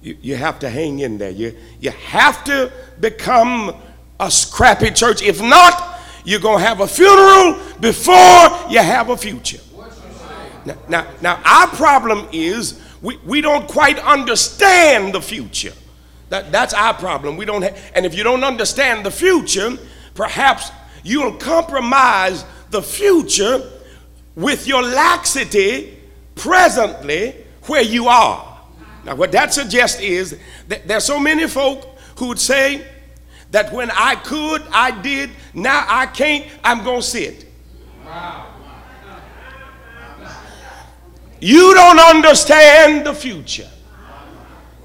You, 0.02 0.16
you 0.22 0.36
have 0.36 0.58
to 0.60 0.70
hang 0.70 1.00
in 1.00 1.18
there. 1.18 1.30
You, 1.30 1.56
you 1.80 1.90
have 1.90 2.44
to 2.44 2.72
become 3.00 3.74
a 4.18 4.30
scrappy 4.30 4.90
church. 4.90 5.22
If 5.22 5.42
not, 5.42 6.00
you're 6.24 6.40
going 6.40 6.58
to 6.58 6.64
have 6.64 6.80
a 6.80 6.86
funeral 6.86 7.60
before 7.80 8.70
you 8.70 8.78
have 8.78 9.10
a 9.10 9.16
future. 9.16 9.60
Now, 10.64 10.76
now, 10.88 11.06
now 11.20 11.40
our 11.44 11.66
problem 11.68 12.28
is 12.32 12.80
we, 13.02 13.16
we 13.18 13.40
don't 13.40 13.66
quite 13.68 13.98
understand 13.98 15.14
the 15.14 15.22
future. 15.22 15.72
That, 16.28 16.52
that's 16.52 16.74
our 16.74 16.94
problem. 16.94 17.36
We 17.36 17.44
don't 17.44 17.64
and 17.64 18.06
if 18.06 18.14
you 18.14 18.22
don't 18.22 18.44
understand 18.44 19.04
the 19.04 19.10
future, 19.10 19.76
perhaps 20.14 20.70
you'll 21.02 21.34
compromise 21.34 22.44
the 22.70 22.82
future 22.82 23.68
with 24.36 24.66
your 24.66 24.82
laxity 24.82 25.98
presently 26.34 27.34
where 27.64 27.82
you 27.82 28.06
are. 28.08 28.58
Now, 29.04 29.16
what 29.16 29.32
that 29.32 29.52
suggests 29.52 30.00
is 30.00 30.38
that 30.68 30.86
there's 30.86 31.04
so 31.04 31.18
many 31.18 31.48
folk 31.48 31.98
who 32.16 32.28
would 32.28 32.38
say 32.38 32.86
that 33.50 33.72
when 33.72 33.90
I 33.90 34.14
could, 34.16 34.62
I 34.72 34.90
did, 35.00 35.30
now 35.54 35.84
I 35.88 36.06
can't, 36.06 36.46
I'm 36.62 36.84
going 36.84 37.00
to 37.00 37.06
sit. 37.06 37.46
Wow. 38.04 38.49
You 41.40 41.74
don't 41.74 41.98
understand 41.98 43.06
the 43.06 43.14
future. 43.14 43.68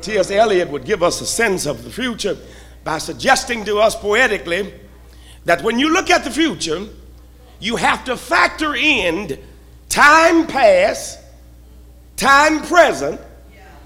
T.S. 0.02 0.32
Eliot 0.32 0.70
would 0.70 0.86
give 0.86 1.04
us 1.04 1.20
a 1.22 1.26
sense 1.26 1.66
of 1.66 1.84
the 1.84 1.90
future 1.90 2.38
by 2.84 2.98
suggesting 3.00 3.66
to 3.66 3.80
us 3.80 3.96
poetically 3.96 4.74
that 5.46 5.62
when 5.64 5.80
you 5.80 5.92
look 5.92 6.10
at 6.10 6.24
the 6.24 6.32
future, 6.32 6.86
you 7.60 7.76
have 7.76 8.06
to 8.06 8.16
factor 8.16 8.76
in 8.76 9.40
time 9.90 10.48
past, 10.48 11.20
time 12.16 12.62
present. 12.62 13.20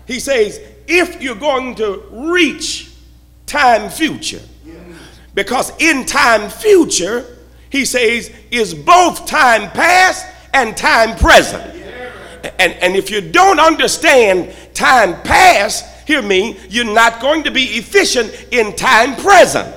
He 0.05 0.19
says, 0.19 0.59
if 0.87 1.21
you're 1.21 1.35
going 1.35 1.75
to 1.75 2.03
reach 2.11 2.91
time 3.45 3.89
future. 3.89 4.41
Because 5.33 5.71
in 5.79 6.05
time 6.05 6.49
future, 6.49 7.37
he 7.69 7.85
says, 7.85 8.31
is 8.51 8.73
both 8.73 9.25
time 9.25 9.71
past 9.71 10.25
and 10.53 10.75
time 10.75 11.15
present. 11.17 11.78
And, 12.43 12.73
and 12.73 12.95
if 12.95 13.09
you 13.11 13.21
don't 13.21 13.59
understand 13.59 14.53
time 14.73 15.21
past, 15.23 15.85
hear 16.07 16.21
me, 16.21 16.57
you're 16.69 16.85
not 16.85 17.21
going 17.21 17.43
to 17.43 17.51
be 17.51 17.63
efficient 17.63 18.47
in 18.51 18.75
time 18.75 19.15
present. 19.21 19.75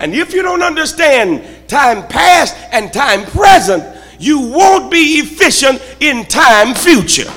And 0.00 0.14
if 0.14 0.32
you 0.32 0.42
don't 0.42 0.62
understand 0.62 1.44
time 1.68 2.06
past 2.08 2.56
and 2.72 2.92
time 2.92 3.24
present, 3.26 3.84
you 4.18 4.40
won't 4.40 4.90
be 4.90 5.18
efficient 5.18 5.82
in 6.00 6.24
time 6.26 6.74
future. 6.74 7.30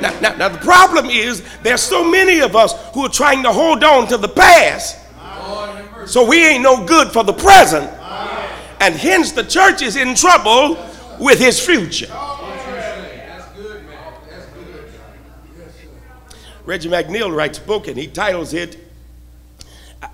Now, 0.00 0.18
now, 0.20 0.36
now, 0.36 0.48
the 0.48 0.58
problem 0.58 1.06
is 1.06 1.42
there's 1.62 1.80
so 1.80 2.08
many 2.08 2.40
of 2.40 2.56
us 2.56 2.74
who 2.92 3.06
are 3.06 3.08
trying 3.08 3.42
to 3.44 3.52
hold 3.52 3.84
on 3.84 4.06
to 4.08 4.16
the 4.16 4.28
past, 4.28 4.98
so 6.06 6.26
we 6.28 6.44
ain't 6.44 6.62
no 6.62 6.84
good 6.84 7.08
for 7.08 7.24
the 7.24 7.32
present, 7.32 7.88
and 8.80 8.94
hence 8.94 9.32
the 9.32 9.44
church 9.44 9.82
is 9.82 9.96
in 9.96 10.14
trouble 10.14 10.76
with 11.20 11.38
his 11.38 11.64
future. 11.64 12.12
Reggie 16.64 16.88
McNeal 16.88 17.34
writes 17.34 17.58
a 17.58 17.62
book 17.62 17.88
and 17.88 17.96
he 17.96 18.06
titles 18.06 18.54
it 18.54 18.78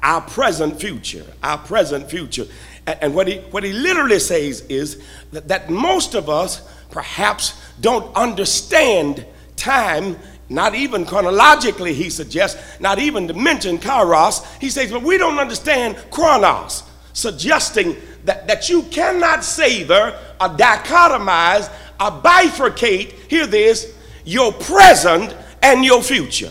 Our 0.02 0.20
Present 0.20 0.80
Future. 0.80 1.24
Our 1.42 1.58
Present 1.58 2.10
Future. 2.10 2.46
And 2.86 3.14
what 3.14 3.28
he, 3.28 3.38
what 3.50 3.62
he 3.62 3.72
literally 3.72 4.18
says 4.18 4.62
is 4.62 5.02
that, 5.32 5.48
that 5.48 5.70
most 5.70 6.14
of 6.14 6.28
us 6.28 6.62
perhaps 6.90 7.60
don't 7.80 8.14
understand 8.16 9.24
time, 9.56 10.16
not 10.48 10.74
even 10.74 11.04
chronologically, 11.04 11.94
he 11.94 12.10
suggests, 12.10 12.80
not 12.80 12.98
even 12.98 13.28
to 13.28 13.34
mention 13.34 13.78
kairos. 13.78 14.44
He 14.60 14.70
says, 14.70 14.90
but 14.90 15.02
we 15.02 15.18
don't 15.18 15.38
understand 15.38 15.96
chronos, 16.10 16.82
suggesting 17.12 17.96
that, 18.24 18.48
that 18.48 18.68
you 18.68 18.82
cannot 18.84 19.44
savor 19.44 20.18
or 20.40 20.48
dichotomize 20.48 21.70
or 22.00 22.10
bifurcate, 22.10 23.12
hear 23.28 23.46
this, 23.46 23.94
your 24.24 24.52
present 24.52 25.34
and 25.62 25.84
your 25.84 26.02
future. 26.02 26.50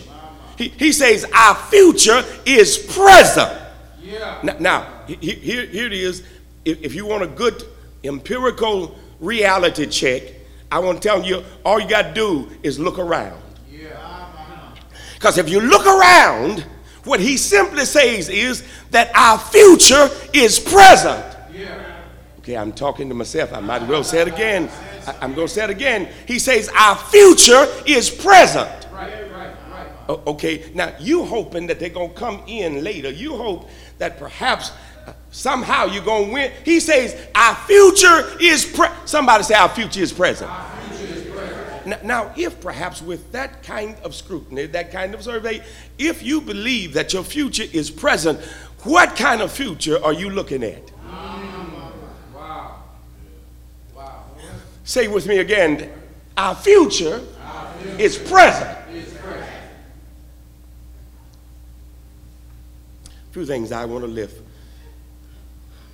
He, 0.56 0.68
he 0.68 0.92
says, 0.92 1.24
Our 1.34 1.54
future 1.54 2.22
is 2.44 2.78
present. 2.78 3.58
Yeah. 4.02 4.40
Now, 4.42 4.56
now 4.58 4.86
here, 5.06 5.66
here 5.66 5.86
it 5.86 5.92
is. 5.92 6.22
If, 6.64 6.82
if 6.82 6.94
you 6.94 7.06
want 7.06 7.22
a 7.22 7.26
good 7.26 7.62
empirical 8.04 8.98
reality 9.18 9.86
check, 9.86 10.22
I 10.70 10.78
want 10.78 11.02
to 11.02 11.08
tell 11.08 11.24
you 11.24 11.42
all 11.64 11.80
you 11.80 11.88
got 11.88 12.02
to 12.02 12.14
do 12.14 12.48
is 12.62 12.78
look 12.78 12.98
around. 12.98 13.40
Because 15.20 15.36
if 15.36 15.50
you 15.50 15.60
look 15.60 15.84
around, 15.84 16.64
what 17.04 17.20
he 17.20 17.36
simply 17.36 17.84
says 17.84 18.30
is 18.30 18.66
that 18.90 19.14
our 19.14 19.38
future 19.38 20.08
is 20.32 20.58
present. 20.58 21.36
Yeah. 21.52 22.00
Okay, 22.38 22.56
I'm 22.56 22.72
talking 22.72 23.06
to 23.10 23.14
myself. 23.14 23.52
I 23.52 23.60
might 23.60 23.82
as 23.82 23.88
well 23.88 24.02
say 24.02 24.22
it 24.22 24.28
again. 24.28 24.70
I, 25.06 25.24
am 25.24 25.34
going 25.34 25.46
to 25.46 25.52
say 25.52 25.64
it 25.64 25.70
again. 25.70 26.08
He 26.26 26.38
says, 26.38 26.68
Our 26.76 26.96
future 26.96 27.66
is 27.86 28.10
present. 28.10 28.70
Okay, 30.08 30.70
now 30.74 30.92
you 30.98 31.24
hoping 31.24 31.68
that 31.68 31.78
they're 31.78 31.88
going 31.88 32.10
to 32.10 32.16
come 32.16 32.42
in 32.48 32.82
later. 32.82 33.10
You 33.10 33.36
hope 33.36 33.68
that 33.98 34.18
perhaps 34.18 34.72
uh, 35.06 35.12
somehow 35.30 35.84
you're 35.84 36.04
going 36.04 36.26
to 36.26 36.32
win. 36.32 36.52
He 36.64 36.80
says, 36.80 37.16
Our 37.34 37.54
future 37.54 38.36
is 38.40 38.64
present. 38.64 39.08
Somebody 39.08 39.44
say, 39.44 39.54
Our 39.54 39.68
future 39.68 40.00
is 40.00 40.12
present. 40.12 40.50
Now, 41.86 41.98
now, 42.02 42.32
if 42.36 42.60
perhaps 42.60 43.00
with 43.00 43.32
that 43.32 43.62
kind 43.62 43.96
of 44.04 44.14
scrutiny, 44.14 44.66
that 44.66 44.92
kind 44.92 45.14
of 45.14 45.22
survey, 45.22 45.62
if 45.98 46.22
you 46.22 46.40
believe 46.40 46.92
that 46.94 47.12
your 47.12 47.24
future 47.24 47.64
is 47.72 47.90
present, 47.90 48.38
what 48.82 49.16
kind 49.16 49.40
of 49.40 49.50
future 49.50 50.02
are 50.02 50.12
you 50.12 50.30
looking 50.30 50.62
at? 50.62 50.90
Wow. 52.34 52.82
Wow. 53.94 54.24
Say 54.90 55.06
with 55.06 55.28
me 55.28 55.38
again, 55.38 55.88
our 56.36 56.52
future, 56.52 57.20
our 57.44 57.72
future 57.74 57.96
is 57.96 58.18
present. 58.18 58.76
A 63.06 63.30
few 63.30 63.46
things 63.46 63.70
I 63.70 63.84
want 63.84 64.02
to 64.02 64.10
lift 64.10 64.42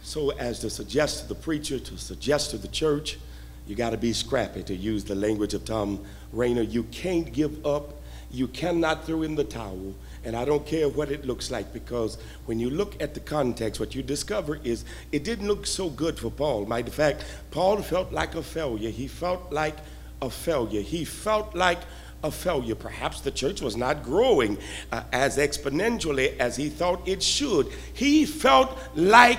so 0.02 0.30
as 0.38 0.60
to 0.60 0.70
suggest 0.70 1.20
to 1.20 1.28
the 1.28 1.34
preacher, 1.34 1.78
to 1.78 1.98
suggest 1.98 2.52
to 2.52 2.56
the 2.56 2.68
church, 2.68 3.18
you 3.66 3.76
got 3.76 3.90
to 3.90 3.98
be 3.98 4.14
scrappy, 4.14 4.62
to 4.62 4.74
use 4.74 5.04
the 5.04 5.14
language 5.14 5.52
of 5.52 5.64
Thom 5.64 6.02
Rainer. 6.32 6.62
You 6.62 6.84
can't 6.84 7.30
give 7.30 7.66
up. 7.66 8.00
You 8.30 8.48
cannot 8.48 9.04
throw 9.04 9.20
in 9.20 9.34
the 9.34 9.44
towel. 9.44 9.94
And 10.26 10.34
I 10.34 10.44
don't 10.44 10.66
care 10.66 10.88
what 10.88 11.12
it 11.12 11.24
looks 11.24 11.52
like 11.52 11.72
because 11.72 12.18
when 12.46 12.58
you 12.58 12.68
look 12.68 13.00
at 13.00 13.14
the 13.14 13.20
context, 13.20 13.78
what 13.78 13.94
you 13.94 14.02
discover 14.02 14.58
is 14.64 14.84
it 15.12 15.22
didn't 15.22 15.46
look 15.46 15.66
so 15.66 15.88
good 15.88 16.18
for 16.18 16.32
Paul. 16.32 16.66
Matter 16.66 16.88
of 16.88 16.94
fact, 16.94 17.24
Paul 17.52 17.80
felt 17.80 18.12
like 18.12 18.34
a 18.34 18.42
failure. 18.42 18.90
He 18.90 19.06
felt 19.06 19.52
like 19.52 19.76
a 20.20 20.28
failure. 20.28 20.80
He 20.80 21.04
felt 21.04 21.54
like 21.54 21.78
a 22.24 22.32
failure. 22.32 22.74
Perhaps 22.74 23.20
the 23.20 23.30
church 23.30 23.60
was 23.60 23.76
not 23.76 24.02
growing 24.02 24.58
uh, 24.90 25.04
as 25.12 25.38
exponentially 25.38 26.36
as 26.38 26.56
he 26.56 26.70
thought 26.70 27.06
it 27.06 27.22
should. 27.22 27.68
He 27.94 28.26
felt 28.26 28.76
like 28.96 29.38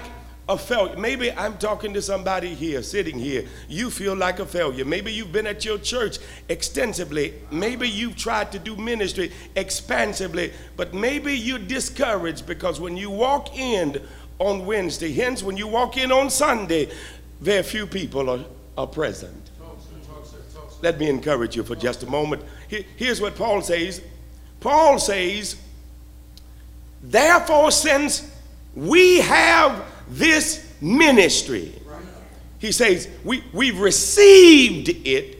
a 0.49 0.57
failure. 0.57 0.95
Maybe 0.97 1.31
I'm 1.31 1.57
talking 1.57 1.93
to 1.93 2.01
somebody 2.01 2.53
here, 2.53 2.81
sitting 2.81 3.19
here. 3.19 3.45
You 3.67 3.89
feel 3.89 4.15
like 4.15 4.39
a 4.39 4.45
failure. 4.45 4.85
Maybe 4.85 5.11
you've 5.11 5.31
been 5.31 5.47
at 5.47 5.65
your 5.65 5.77
church 5.77 6.19
extensively. 6.47 7.33
Maybe 7.51 7.89
you've 7.89 8.15
tried 8.15 8.51
to 8.53 8.59
do 8.59 8.75
ministry 8.75 9.31
expansively, 9.55 10.53
but 10.77 10.93
maybe 10.93 11.33
you're 11.33 11.59
discouraged 11.59 12.45
because 12.47 12.79
when 12.79 12.95
you 12.95 13.09
walk 13.09 13.57
in 13.57 14.01
on 14.39 14.65
Wednesday, 14.65 15.11
hence 15.11 15.43
when 15.43 15.57
you 15.57 15.67
walk 15.67 15.97
in 15.97 16.11
on 16.11 16.29
Sunday, 16.29 16.89
very 17.41 17.63
few 17.63 17.85
people 17.85 18.29
are, 18.29 18.45
are 18.77 18.87
present. 18.87 19.51
Let 20.81 20.99
me 20.99 21.09
encourage 21.09 21.55
you 21.55 21.63
for 21.63 21.75
just 21.75 22.03
a 22.03 22.05
moment. 22.05 22.43
Here's 22.67 23.19
what 23.19 23.35
Paul 23.35 23.61
says 23.61 24.01
Paul 24.59 24.99
says, 24.99 25.55
Therefore, 27.01 27.71
since 27.71 28.29
we 28.75 29.19
have 29.19 29.83
this 30.09 30.73
ministry, 30.81 31.73
he 32.59 32.71
says, 32.71 33.07
we, 33.23 33.43
We've 33.53 33.79
received 33.79 34.89
it 34.89 35.37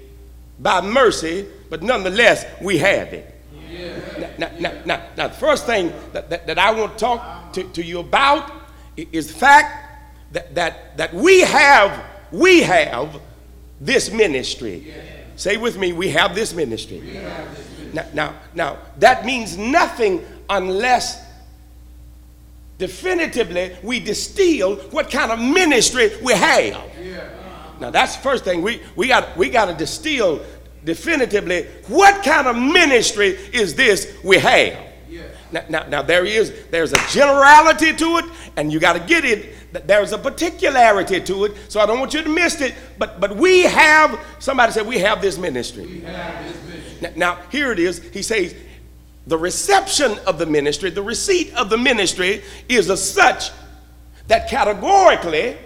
by 0.60 0.82
mercy, 0.82 1.45
but 1.69 1.84
nonetheless, 1.84 2.45
we 2.62 2.77
have 2.77 3.13
it. 3.13 3.34
Yeah. 3.69 4.36
Now, 4.38 4.51
now, 4.60 4.71
now, 4.86 5.03
now, 5.15 5.27
the 5.27 5.34
first 5.34 5.65
thing 5.65 5.91
that, 6.13 6.30
that, 6.30 6.47
that 6.47 6.60
I 6.60 6.71
want 6.71 6.93
to 6.93 6.97
talk 6.97 7.53
to, 7.53 7.63
to 7.63 7.84
you 7.84 7.99
about 7.99 8.51
is 8.95 9.27
the 9.27 9.34
fact 9.39 9.88
that, 10.32 10.56
that, 10.56 10.97
that 10.97 11.13
we 11.13 11.41
have, 11.41 12.03
we 12.32 12.62
have 12.62 13.19
this 13.80 14.12
ministry. 14.12 14.86
Yeah. 14.88 14.93
Say 15.36 15.58
with 15.58 15.77
me, 15.77 15.93
we 15.93 16.10
have 16.10 16.34
this 16.34 16.53
ministry. 16.53 16.99
Have 16.99 17.56
this 17.56 17.69
ministry. 17.69 17.93
Now, 17.93 18.06
now, 18.13 18.36
now, 18.53 18.77
that 18.97 19.25
means 19.25 19.58
nothing 19.58 20.25
unless 20.49 21.23
definitively 22.77 23.75
we 23.83 23.99
distill 23.99 24.75
what 24.91 25.09
kind 25.09 25.31
of 25.31 25.39
ministry 25.39 26.11
we 26.21 26.33
have. 26.33 26.83
Now 27.79 27.91
that's 27.91 28.15
the 28.15 28.21
first 28.23 28.43
thing 28.43 28.61
we, 28.61 28.81
we 28.95 29.07
got 29.07 29.37
we 29.37 29.49
got 29.49 29.65
to 29.65 29.73
distill 29.73 30.41
definitively 30.83 31.65
what 31.87 32.23
kind 32.23 32.47
of 32.47 32.55
ministry 32.55 33.29
is 33.53 33.75
this 33.75 34.15
we 34.23 34.37
have. 34.37 34.85
Now, 35.49 35.63
now, 35.69 35.83
now 35.87 36.01
there 36.01 36.25
is 36.25 36.53
there's 36.71 36.91
a 36.91 37.07
generality 37.09 37.93
to 37.93 38.17
it, 38.17 38.25
and 38.57 38.71
you 38.71 38.81
got 38.81 38.93
to 38.93 38.99
get 38.99 39.23
it 39.23 39.55
there's 39.71 40.13
a 40.13 40.17
particularity 40.17 41.21
to 41.21 41.45
it, 41.45 41.53
so 41.67 41.79
I 41.79 41.85
don't 41.85 41.99
want 41.99 42.13
you 42.13 42.23
to 42.23 42.29
miss 42.29 42.61
it. 42.61 42.73
But 42.97 43.19
but 43.19 43.35
we 43.35 43.63
have 43.63 44.19
somebody 44.39 44.71
said 44.71 44.87
we 44.87 44.99
have 44.99 45.21
this 45.21 45.37
ministry. 45.37 46.01
Have 46.01 46.45
this 46.45 46.63
ministry. 46.65 46.97
Now, 47.01 47.35
now 47.35 47.41
here 47.51 47.71
it 47.71 47.79
is. 47.79 47.99
He 48.13 48.21
says 48.21 48.55
the 49.27 49.37
reception 49.37 50.17
of 50.25 50.39
the 50.39 50.45
ministry, 50.45 50.89
the 50.89 51.03
receipt 51.03 51.53
of 51.53 51.69
the 51.69 51.77
ministry 51.77 52.41
is 52.69 52.87
such 52.99 53.51
that 54.27 54.49
categorically 54.49 55.57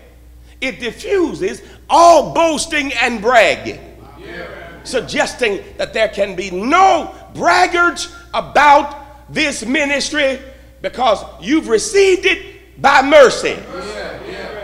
it 0.60 0.80
diffuses 0.80 1.62
all 1.90 2.34
boasting 2.34 2.92
and 2.94 3.22
bragging, 3.22 3.80
yeah. 4.20 4.84
suggesting 4.84 5.64
that 5.78 5.94
there 5.94 6.10
can 6.10 6.36
be 6.36 6.50
no 6.50 7.16
braggarts 7.34 8.14
about 8.34 9.32
this 9.32 9.66
ministry 9.66 10.40
because 10.82 11.24
you've 11.40 11.68
received 11.68 12.26
it 12.26 12.82
by 12.82 13.02
mercy. 13.04 13.58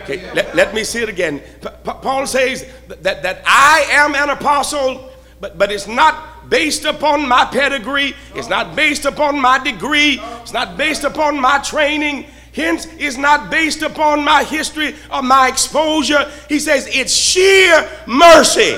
Okay, 0.04 0.34
let, 0.34 0.56
let 0.56 0.74
me 0.74 0.84
see 0.84 1.02
it 1.04 1.10
again. 1.10 1.42
Paul 1.84 2.26
says 2.26 2.66
that, 2.88 3.22
that 3.24 3.44
I 3.46 3.86
am 3.92 4.16
an 4.16 4.30
apostle, 4.30 5.12
but, 5.40 5.58
but 5.58 5.72
it's 5.72 5.88
not 5.88 6.37
based 6.50 6.86
upon 6.86 7.28
my 7.28 7.46
pedigree, 7.46 8.14
it's 8.36 8.50
not 8.50 8.76
based 8.76 9.06
upon 9.06 9.40
my 9.40 9.60
degree, 9.60 10.20
it's 10.42 10.54
not 10.54 10.78
based 10.78 11.04
upon 11.04 11.40
my 11.40 11.60
training. 11.60 12.26
Hence, 12.54 12.88
it's 12.98 13.18
not 13.18 13.52
based 13.52 13.84
upon 13.84 14.24
my 14.24 14.44
history 14.44 14.96
or 15.14 15.22
my 15.22 15.48
exposure. 15.48 16.32
He 16.50 16.58
says 16.58 16.88
it's 16.92 17.14
sheer 17.14 17.88
mercy. 18.08 18.78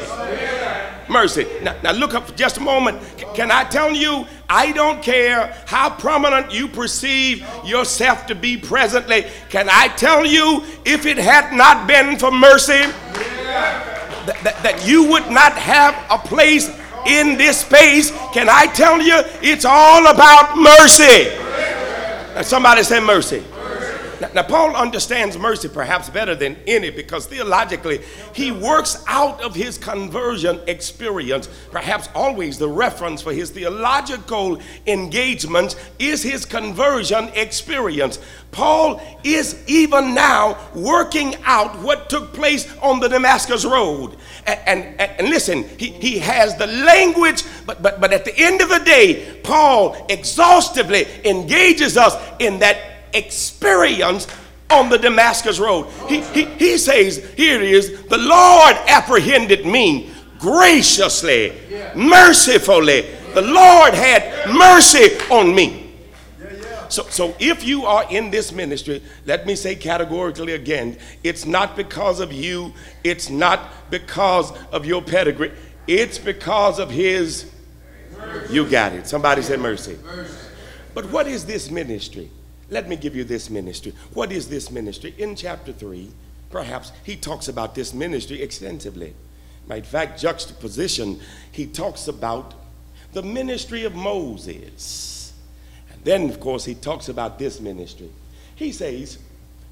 mercy. 1.07 1.47
Now, 1.61 1.75
now 1.81 1.93
look 1.93 2.13
up 2.13 2.27
for 2.27 2.35
just 2.35 2.57
a 2.57 2.59
moment. 2.59 3.01
C- 3.17 3.25
can 3.33 3.51
I 3.51 3.63
tell 3.63 3.93
you, 3.93 4.27
I 4.49 4.73
don't 4.73 5.01
care 5.01 5.55
how 5.65 5.91
prominent 5.91 6.51
you 6.51 6.67
perceive 6.67 7.45
yourself 7.63 8.27
to 8.27 8.35
be 8.35 8.57
presently. 8.57 9.27
Can 9.49 9.69
I 9.71 9.87
tell 9.87 10.25
you, 10.25 10.63
if 10.83 11.05
it 11.05 11.17
had 11.17 11.55
not 11.55 11.87
been 11.87 12.19
for 12.19 12.31
mercy, 12.31 12.81
that, 12.83 14.43
that, 14.43 14.61
that 14.61 14.85
you 14.85 15.09
would 15.09 15.31
not 15.31 15.53
have 15.53 15.95
a 16.11 16.17
place 16.17 16.69
in 17.07 17.37
this 17.37 17.61
space. 17.61 18.11
Can 18.33 18.49
I 18.49 18.67
tell 18.67 19.01
you, 19.01 19.21
it's 19.41 19.65
all 19.65 20.07
about 20.07 20.57
mercy. 20.57 21.31
Somebody 22.43 22.83
say 22.83 22.99
mercy. 22.99 23.43
Now, 24.21 24.29
now, 24.35 24.43
Paul 24.43 24.75
understands 24.75 25.37
mercy 25.37 25.69
perhaps 25.69 26.09
better 26.09 26.35
than 26.35 26.57
any 26.67 26.89
because 26.89 27.25
theologically 27.25 28.01
he 28.33 28.51
works 28.51 29.03
out 29.07 29.41
of 29.41 29.55
his 29.55 29.77
conversion 29.77 30.59
experience. 30.67 31.47
Perhaps 31.71 32.09
always 32.13 32.57
the 32.57 32.67
reference 32.67 33.21
for 33.21 33.31
his 33.31 33.49
theological 33.49 34.59
engagements 34.87 35.75
is 35.99 36.21
his 36.21 36.45
conversion 36.45 37.29
experience. 37.33 38.19
Paul 38.51 39.01
is 39.23 39.63
even 39.67 40.13
now 40.13 40.57
working 40.73 41.35
out 41.43 41.77
what 41.79 42.09
took 42.09 42.33
place 42.33 42.71
on 42.81 42.99
the 42.99 43.07
Damascus 43.07 43.63
Road. 43.63 44.17
And, 44.47 44.59
and, 44.67 45.01
and 45.01 45.29
listen, 45.29 45.63
he, 45.77 45.91
he 45.91 46.17
has 46.19 46.57
the 46.57 46.67
language, 46.67 47.43
but, 47.65 47.81
but, 47.81 48.01
but 48.01 48.11
at 48.11 48.25
the 48.25 48.37
end 48.37 48.61
of 48.61 48.69
the 48.69 48.79
day, 48.79 49.39
Paul 49.43 50.05
exhaustively 50.09 51.05
engages 51.25 51.95
us 51.95 52.15
in 52.39 52.59
that 52.59 52.88
experience 53.13 54.27
on 54.69 54.89
the 54.89 54.97
Damascus 54.97 55.59
Road. 55.59 55.87
He, 56.07 56.21
he, 56.21 56.45
he 56.45 56.77
says, 56.77 57.17
here 57.35 57.61
it 57.61 57.69
is, 57.69 58.03
the 58.03 58.17
Lord 58.17 58.75
apprehended 58.87 59.65
me 59.65 60.11
graciously, 60.37 61.53
mercifully. 61.95 63.05
The 63.33 63.41
Lord 63.41 63.93
had 63.93 64.49
mercy 64.49 65.17
on 65.29 65.53
me. 65.53 65.85
So, 66.89 67.03
so 67.03 67.35
if 67.39 67.63
you 67.63 67.85
are 67.85 68.05
in 68.09 68.31
this 68.31 68.51
ministry, 68.51 69.03
let 69.27 69.45
me 69.45 69.55
say 69.55 69.75
categorically 69.75 70.53
again, 70.53 70.97
it's 71.23 71.45
not 71.45 71.75
because 71.75 72.19
of 72.19 72.33
you, 72.33 72.73
it's 73.03 73.29
not 73.29 73.91
because 73.91 74.51
of 74.71 74.87
your 74.87 75.01
pedigree, 75.01 75.51
it's 75.87 76.17
because 76.17 76.79
of 76.79 76.89
his. 76.89 77.51
You 78.49 78.67
got 78.67 78.93
it. 78.93 79.07
Somebody 79.07 79.43
said 79.43 79.59
mercy. 79.59 79.97
But 80.95 81.05
what 81.11 81.27
is 81.27 81.45
this 81.45 81.69
ministry? 81.69 82.31
Let 82.69 82.87
me 82.87 82.95
give 82.95 83.15
you 83.15 83.23
this 83.23 83.49
ministry. 83.49 83.93
What 84.13 84.31
is 84.31 84.47
this 84.47 84.69
ministry? 84.69 85.15
In 85.17 85.35
chapter 85.35 85.73
3, 85.73 86.09
perhaps, 86.49 86.91
he 87.03 87.15
talks 87.15 87.47
about 87.47 87.75
this 87.75 87.93
ministry 87.93 88.41
extensively. 88.41 89.15
In 89.69 89.83
fact, 89.83 90.19
juxtaposition, 90.19 91.19
he 91.51 91.67
talks 91.67 92.07
about 92.07 92.53
the 93.13 93.23
ministry 93.23 93.83
of 93.83 93.95
Moses. 93.95 95.33
And 95.91 96.03
then, 96.03 96.29
of 96.29 96.39
course, 96.39 96.65
he 96.65 96.75
talks 96.75 97.09
about 97.09 97.39
this 97.39 97.59
ministry. 97.59 98.09
He 98.55 98.71
says, 98.71 99.19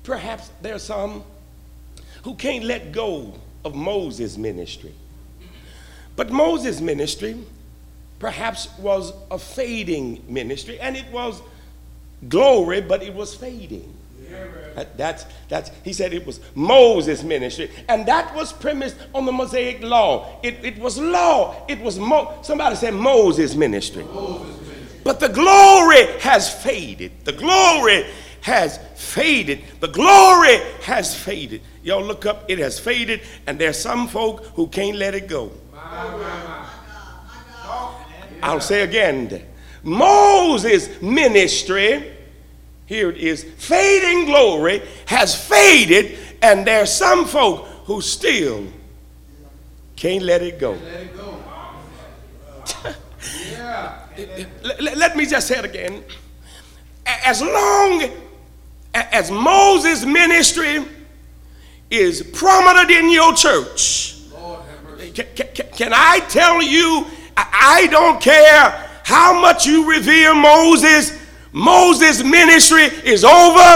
perhaps 0.03 0.51
there 0.61 0.75
are 0.75 0.79
some 0.79 1.23
who 2.23 2.35
can't 2.35 2.63
let 2.63 2.91
go 2.91 3.33
of 3.63 3.75
Moses' 3.75 4.37
ministry. 4.37 4.93
But 6.15 6.31
Moses' 6.31 6.81
ministry 6.81 7.37
perhaps 8.19 8.69
was 8.79 9.13
a 9.29 9.37
fading 9.37 10.23
ministry, 10.27 10.79
and 10.79 10.97
it 10.97 11.05
was 11.11 11.41
glory, 12.27 12.81
but 12.81 13.03
it 13.03 13.13
was 13.13 13.35
fading. 13.35 13.93
That, 14.77 14.95
that's, 14.95 15.25
that's, 15.49 15.71
he 15.83 15.91
said 15.91 16.13
it 16.13 16.23
was 16.23 16.39
Moses' 16.53 17.23
ministry, 17.23 17.71
and 17.89 18.05
that 18.05 18.35
was 18.35 18.53
premised 18.53 18.95
on 19.15 19.25
the 19.25 19.31
Mosaic 19.31 19.81
law. 19.81 20.39
It, 20.43 20.63
it 20.63 20.77
was 20.77 20.99
law. 20.99 21.65
It 21.67 21.81
was 21.81 21.97
Mo, 21.97 22.37
somebody 22.43 22.75
said 22.75 22.93
Moses' 22.93 23.55
ministry. 23.55 24.03
Moses 24.03 24.61
ministry. 24.61 25.01
But 25.03 25.19
the 25.19 25.29
glory 25.29 26.05
has 26.19 26.53
faded. 26.53 27.11
The 27.23 27.33
glory 27.33 28.05
has 28.41 28.77
faded. 28.93 29.63
The 29.79 29.87
glory 29.87 30.57
has 30.83 31.15
faded. 31.15 31.61
Y'all 31.81 32.03
look 32.03 32.27
up, 32.27 32.45
it 32.47 32.59
has 32.59 32.77
faded, 32.77 33.21
and 33.47 33.57
there's 33.57 33.79
some 33.79 34.07
folk 34.07 34.45
who 34.55 34.67
can't 34.67 34.97
let 34.97 35.15
it 35.15 35.27
go. 35.27 35.51
I'll 38.43 38.61
say 38.61 38.83
again 38.83 39.41
Moses' 39.83 41.01
ministry, 41.01 42.13
here 42.85 43.09
it 43.09 43.17
is, 43.17 43.43
fading 43.43 44.25
glory 44.25 44.81
has 45.05 45.35
faded, 45.35 46.17
and 46.41 46.65
there's 46.65 46.93
some 46.93 47.25
folk 47.25 47.65
who 47.85 48.01
still 48.01 48.65
can't 49.95 50.23
let 50.23 50.41
it 50.41 50.59
go. 50.59 50.77
let, 54.63 54.81
let, 54.81 54.97
let 54.97 55.17
me 55.17 55.25
just 55.25 55.47
say 55.47 55.57
it 55.57 55.65
again. 55.65 56.03
As 57.05 57.41
long 57.41 58.03
as 58.93 59.31
Moses' 59.31 60.05
ministry 60.05 60.85
is 61.89 62.21
prominent 62.21 62.91
in 62.91 63.09
your 63.09 63.33
church, 63.33 64.15
can, 65.13 65.25
can, 65.35 65.67
can 65.71 65.91
I 65.93 66.19
tell 66.29 66.61
you, 66.61 67.05
I 67.35 67.87
don't 67.89 68.21
care 68.21 68.86
how 69.07 69.39
much 69.39 69.65
you 69.65 69.89
revere 69.89 70.35
Moses, 70.35 71.17
Moses' 71.53 72.25
ministry 72.25 72.91
is 73.07 73.23
over 73.23 73.71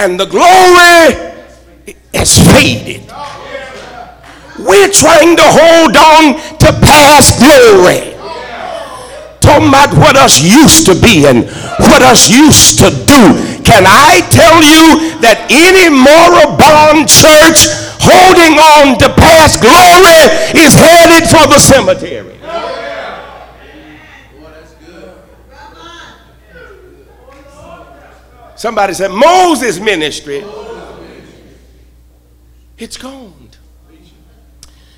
and 0.00 0.18
the 0.18 0.24
glory 0.24 1.12
has 2.16 2.40
faded. 2.40 3.04
We're 4.56 4.88
trying 4.88 5.36
to 5.36 5.44
hold 5.44 5.92
on 6.00 6.40
to 6.64 6.68
past 6.80 7.44
glory. 7.44 8.16
Talking 9.44 9.68
about 9.68 9.92
what 10.00 10.16
us 10.16 10.40
used 10.40 10.86
to 10.86 10.96
be 10.96 11.28
and 11.28 11.44
what 11.92 12.00
us 12.00 12.32
used 12.32 12.78
to 12.78 12.88
do. 12.88 13.36
Can 13.68 13.84
I 13.84 14.24
tell 14.32 14.64
you 14.64 15.12
that 15.20 15.44
any 15.52 15.92
moribund 15.92 17.04
church 17.04 17.68
holding 18.00 18.56
on 18.56 18.96
to 18.96 19.12
past 19.12 19.60
glory 19.60 20.24
is 20.56 20.72
headed 20.72 21.28
for 21.28 21.44
the 21.52 21.60
cemetery? 21.60 22.41
Somebody 28.62 28.94
said 28.94 29.10
Moses' 29.10 29.80
ministry. 29.80 30.44
It's 32.78 32.96
gone. 32.96 33.50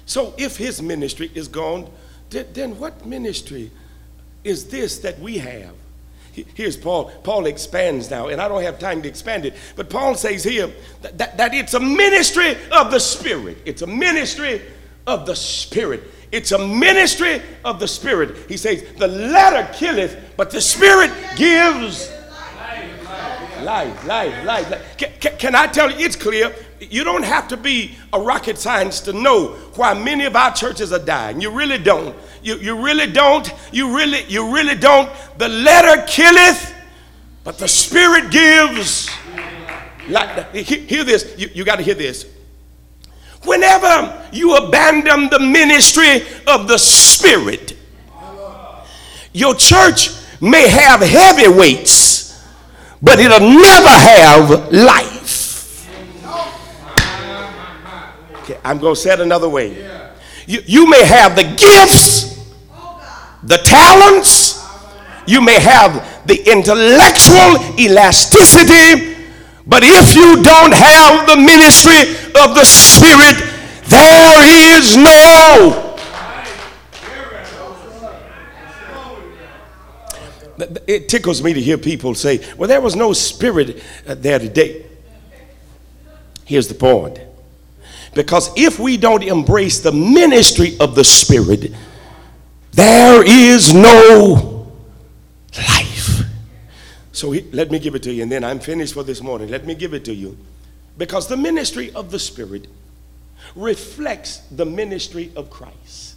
So 0.04 0.34
if 0.36 0.58
his 0.58 0.82
ministry 0.82 1.30
is 1.34 1.48
gone, 1.48 1.90
then 2.28 2.78
what 2.78 3.06
ministry 3.06 3.70
is 4.44 4.66
this 4.66 4.98
that 4.98 5.18
we 5.18 5.38
have? 5.38 5.72
Here's 6.34 6.76
Paul. 6.76 7.10
Paul 7.22 7.46
expands 7.46 8.10
now, 8.10 8.28
and 8.28 8.38
I 8.38 8.48
don't 8.48 8.60
have 8.60 8.78
time 8.78 9.00
to 9.00 9.08
expand 9.08 9.46
it, 9.46 9.54
but 9.76 9.88
Paul 9.88 10.14
says 10.14 10.44
here 10.44 10.70
that, 11.00 11.16
that, 11.16 11.38
that, 11.38 11.54
it's 11.54 11.72
a 11.72 11.80
ministry 11.80 12.58
of 12.70 12.90
the 12.90 13.00
Spirit. 13.00 13.56
It's 13.64 13.80
a 13.80 13.86
ministry 13.86 14.60
of 15.06 15.24
the 15.24 15.34
Spirit. 15.34 16.02
It's 16.32 16.52
a 16.52 16.58
ministry 16.58 17.40
of 17.64 17.80
the 17.80 17.88
Spirit. 17.88 18.36
He 18.46 18.58
says, 18.58 18.84
The 18.98 19.08
letter 19.08 19.72
killeth, 19.72 20.34
but 20.36 20.50
the 20.50 20.60
Spirit 20.60 21.10
gives 21.36 22.10
life, 23.64 24.06
life, 24.06 24.44
life. 24.44 24.96
Can, 24.96 25.36
can, 25.38 25.54
I 25.54 25.66
tell 25.66 25.90
you, 25.90 26.04
it's 26.04 26.16
clear. 26.16 26.54
You 26.80 27.02
don't 27.02 27.24
have 27.24 27.48
to 27.48 27.56
be 27.56 27.96
a 28.12 28.20
rocket 28.20 28.58
scientist 28.58 29.06
to 29.06 29.12
know 29.12 29.48
why 29.74 29.94
many 29.94 30.24
of 30.26 30.36
our 30.36 30.52
churches 30.52 30.92
are 30.92 31.04
dying. 31.04 31.40
You 31.40 31.50
really 31.50 31.78
don't. 31.78 32.14
You, 32.42 32.56
you 32.56 32.84
really 32.84 33.10
don't. 33.10 33.50
You 33.72 33.96
really, 33.96 34.24
you 34.24 34.54
really 34.54 34.74
don't. 34.74 35.10
The 35.38 35.48
letter 35.48 36.04
killeth, 36.06 36.74
but 37.42 37.58
the 37.58 37.68
spirit 37.68 38.30
gives. 38.30 39.10
Like, 40.08 40.54
hear 40.54 41.04
this. 41.04 41.34
You, 41.38 41.48
you 41.54 41.64
got 41.64 41.76
to 41.76 41.82
hear 41.82 41.94
this. 41.94 42.26
Whenever 43.44 44.28
you 44.32 44.56
abandon 44.56 45.30
the 45.30 45.38
ministry 45.38 46.22
of 46.46 46.68
the 46.68 46.78
spirit, 46.78 47.76
your 49.32 49.54
church 49.54 50.10
may 50.40 50.68
have 50.68 51.00
heavyweights 51.00 52.03
but 53.04 53.20
it'll 53.20 53.38
never 53.38 53.88
have 53.88 54.72
life. 54.72 55.86
Okay, 58.42 58.58
I'm 58.64 58.78
going 58.78 58.94
to 58.94 59.00
say 59.00 59.12
it 59.12 59.20
another 59.20 59.48
way. 59.48 59.76
You, 60.46 60.60
you 60.64 60.88
may 60.88 61.04
have 61.04 61.36
the 61.36 61.44
gifts, 61.44 62.50
the 63.42 63.58
talents, 63.58 64.64
you 65.26 65.42
may 65.42 65.60
have 65.60 66.26
the 66.26 66.36
intellectual 66.50 67.78
elasticity, 67.78 69.16
but 69.66 69.82
if 69.84 70.14
you 70.16 70.42
don't 70.42 70.72
have 70.74 71.26
the 71.26 71.36
ministry 71.36 72.16
of 72.40 72.54
the 72.54 72.64
Spirit, 72.64 73.36
there 73.86 74.78
is 74.78 74.96
no 74.96 75.83
it 80.86 81.08
tickles 81.08 81.42
me 81.42 81.52
to 81.52 81.60
hear 81.60 81.78
people 81.78 82.14
say, 82.14 82.40
well, 82.56 82.68
there 82.68 82.80
was 82.80 82.94
no 82.96 83.12
spirit 83.12 83.82
uh, 84.06 84.14
there 84.14 84.38
today. 84.38 84.86
Here's 86.44 86.68
the 86.68 86.74
point 86.74 87.18
Because 88.14 88.50
if 88.56 88.78
we 88.78 88.96
don't 88.96 89.22
embrace 89.22 89.80
the 89.80 89.92
ministry 89.92 90.76
of 90.78 90.94
the 90.94 91.04
Spirit, 91.04 91.72
there 92.72 93.22
is 93.26 93.72
no 93.72 94.72
life. 95.56 96.22
So 97.12 97.30
he, 97.32 97.42
let 97.52 97.70
me 97.70 97.78
give 97.78 97.94
it 97.94 98.02
to 98.04 98.12
you, 98.12 98.22
and 98.22 98.30
then 98.30 98.44
I'm 98.44 98.60
finished 98.60 98.94
for 98.94 99.02
this 99.02 99.22
morning. 99.22 99.48
Let 99.48 99.66
me 99.66 99.74
give 99.74 99.94
it 99.94 100.04
to 100.06 100.14
you. 100.14 100.36
Because 100.98 101.26
the 101.28 101.36
ministry 101.36 101.92
of 101.92 102.10
the 102.10 102.18
Spirit 102.18 102.68
reflects 103.56 104.38
the 104.50 104.66
ministry 104.66 105.32
of 105.34 105.50
Christ. 105.50 106.13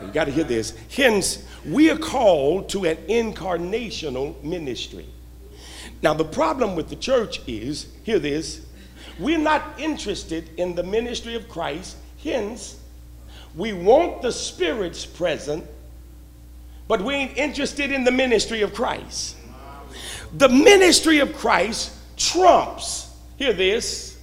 You 0.00 0.08
got 0.08 0.24
to 0.24 0.30
hear 0.30 0.44
this. 0.44 0.76
Hence, 0.94 1.46
we 1.64 1.90
are 1.90 1.96
called 1.96 2.68
to 2.70 2.84
an 2.84 2.96
incarnational 3.08 4.42
ministry. 4.42 5.06
Now, 6.02 6.14
the 6.14 6.24
problem 6.24 6.76
with 6.76 6.88
the 6.88 6.96
church 6.96 7.40
is 7.46 7.86
hear 8.02 8.18
this 8.18 8.62
we're 9.18 9.38
not 9.38 9.78
interested 9.78 10.50
in 10.56 10.74
the 10.74 10.82
ministry 10.82 11.36
of 11.36 11.48
Christ, 11.48 11.96
hence, 12.22 12.80
we 13.54 13.72
want 13.72 14.22
the 14.22 14.32
Spirit's 14.32 15.06
present, 15.06 15.64
but 16.88 17.00
we 17.00 17.14
ain't 17.14 17.36
interested 17.36 17.92
in 17.92 18.02
the 18.02 18.10
ministry 18.10 18.62
of 18.62 18.74
Christ. 18.74 19.36
The 20.36 20.48
ministry 20.48 21.20
of 21.20 21.32
Christ 21.36 21.92
trumps, 22.16 23.14
hear 23.36 23.52
this, 23.52 24.18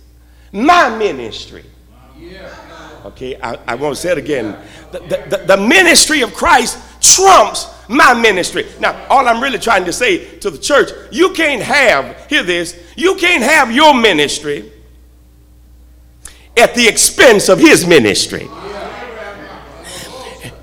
my 0.51 0.95
ministry. 0.97 1.65
Okay, 3.05 3.39
I, 3.41 3.57
I 3.67 3.75
won't 3.75 3.97
say 3.97 4.11
it 4.11 4.17
again. 4.17 4.57
The, 4.91 4.99
the, 4.99 5.43
the, 5.47 5.57
ministry 5.57 6.21
of 6.21 6.33
Christ 6.33 6.77
trumps 7.01 7.67
my 7.89 8.13
ministry. 8.13 8.67
Now, 8.79 9.07
all 9.09 9.27
I'm 9.27 9.41
really 9.41 9.57
trying 9.57 9.85
to 9.85 9.93
say 9.93 10.37
to 10.39 10.51
the 10.51 10.57
church, 10.57 10.89
you 11.11 11.33
can't 11.33 11.63
have, 11.63 12.27
hear 12.27 12.43
this, 12.43 12.79
you 12.95 13.15
can't 13.15 13.43
have 13.43 13.71
your 13.71 13.93
ministry 13.95 14.71
at 16.57 16.75
the 16.75 16.87
expense 16.87 17.49
of 17.49 17.59
his 17.59 17.87
ministry. 17.87 18.47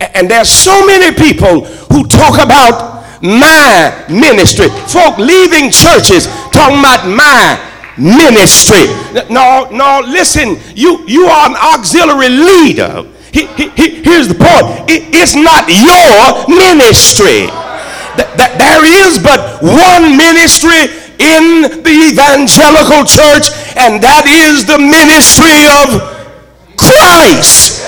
And 0.00 0.30
there's 0.30 0.48
so 0.48 0.86
many 0.86 1.14
people 1.16 1.64
who 1.64 2.06
talk 2.06 2.34
about 2.34 3.20
my 3.20 4.04
ministry. 4.08 4.68
Folk 4.68 5.18
leaving 5.18 5.70
churches 5.70 6.26
talking 6.52 6.78
about 6.78 7.08
my 7.08 7.67
ministry. 7.98 8.86
No, 9.28 9.68
no, 9.70 10.02
listen, 10.06 10.56
you, 10.74 11.04
you 11.06 11.26
are 11.26 11.50
an 11.50 11.56
auxiliary 11.56 12.30
leader. 12.30 13.04
He, 13.32 13.46
he, 13.58 13.68
he, 13.70 14.02
here's 14.02 14.28
the 14.28 14.38
point 14.38 14.88
it, 14.88 15.12
it's 15.12 15.34
not 15.34 15.68
your 15.68 16.48
ministry. 16.48 17.50
Th- 18.16 18.30
th- 18.34 18.54
there 18.56 18.82
is 18.86 19.20
but 19.20 19.60
one 19.60 20.16
ministry 20.16 20.88
in 21.18 21.82
the 21.82 21.94
evangelical 22.14 23.04
church, 23.04 23.50
and 23.76 24.00
that 24.00 24.24
is 24.24 24.64
the 24.64 24.78
ministry 24.78 25.66
of 25.82 26.18
Christ. 26.78 27.84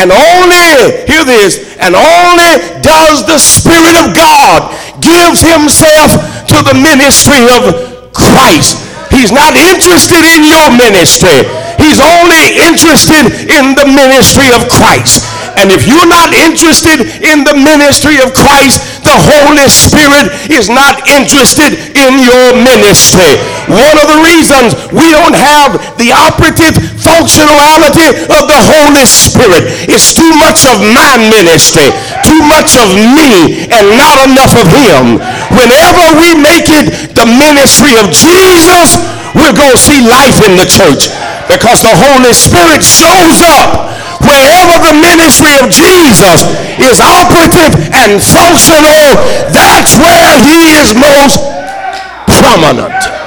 And 0.00 0.10
only, 0.10 1.06
hear 1.06 1.22
this, 1.22 1.76
and 1.78 1.94
only 1.94 2.52
does 2.82 3.22
the 3.28 3.38
Spirit 3.38 3.94
of 4.02 4.16
God 4.16 4.72
gives 4.98 5.44
himself 5.44 6.16
to 6.48 6.58
the 6.64 6.74
ministry 6.74 7.44
of 7.54 8.12
Christ. 8.12 8.81
He's 9.22 9.30
not 9.30 9.54
interested 9.54 10.18
in 10.34 10.42
your 10.42 10.66
ministry. 10.74 11.46
He's 11.78 12.02
only 12.02 12.58
interested 12.58 13.30
in 13.46 13.78
the 13.78 13.86
ministry 13.86 14.50
of 14.50 14.66
Christ. 14.66 15.22
And 15.56 15.70
if 15.70 15.84
you're 15.84 16.08
not 16.08 16.32
interested 16.32 17.04
in 17.20 17.44
the 17.44 17.56
ministry 17.56 18.18
of 18.18 18.32
Christ, 18.32 18.80
the 19.04 19.14
Holy 19.14 19.68
Spirit 19.68 20.32
is 20.48 20.72
not 20.72 21.04
interested 21.10 21.76
in 21.92 22.22
your 22.22 22.56
ministry. 22.56 23.36
One 23.68 23.96
of 24.00 24.06
the 24.08 24.20
reasons 24.24 24.74
we 24.94 25.12
don't 25.12 25.36
have 25.36 25.76
the 26.00 26.14
operative 26.14 26.74
functionality 27.02 28.26
of 28.32 28.48
the 28.48 28.60
Holy 28.62 29.04
Spirit 29.04 29.90
is 29.90 30.14
too 30.14 30.32
much 30.38 30.64
of 30.64 30.80
my 30.80 31.18
ministry, 31.18 31.90
too 32.24 32.40
much 32.48 32.78
of 32.78 32.88
me, 32.94 33.66
and 33.68 33.84
not 33.98 34.22
enough 34.24 34.54
of 34.56 34.66
Him. 34.70 35.20
Whenever 35.52 36.04
we 36.16 36.32
make 36.38 36.70
it 36.70 37.12
the 37.12 37.26
ministry 37.26 37.98
of 38.00 38.08
Jesus, 38.14 38.96
we're 39.34 39.54
going 39.54 39.72
to 39.72 39.80
see 39.80 40.00
life 40.00 40.40
in 40.44 40.56
the 40.56 40.68
church 40.68 41.12
because 41.48 41.82
the 41.82 41.92
Holy 41.92 42.32
Spirit 42.32 42.80
shows 42.84 43.42
up 43.60 43.91
wherever 44.24 44.76
the 44.78 44.94
ministry 44.98 45.54
of 45.58 45.70
Jesus 45.70 46.46
is 46.78 46.98
operative 46.98 47.74
and 47.92 48.18
functional, 48.22 49.18
that's 49.50 49.98
where 49.98 50.32
he 50.46 50.74
is 50.78 50.94
most 50.94 51.38
prominent. 52.26 53.21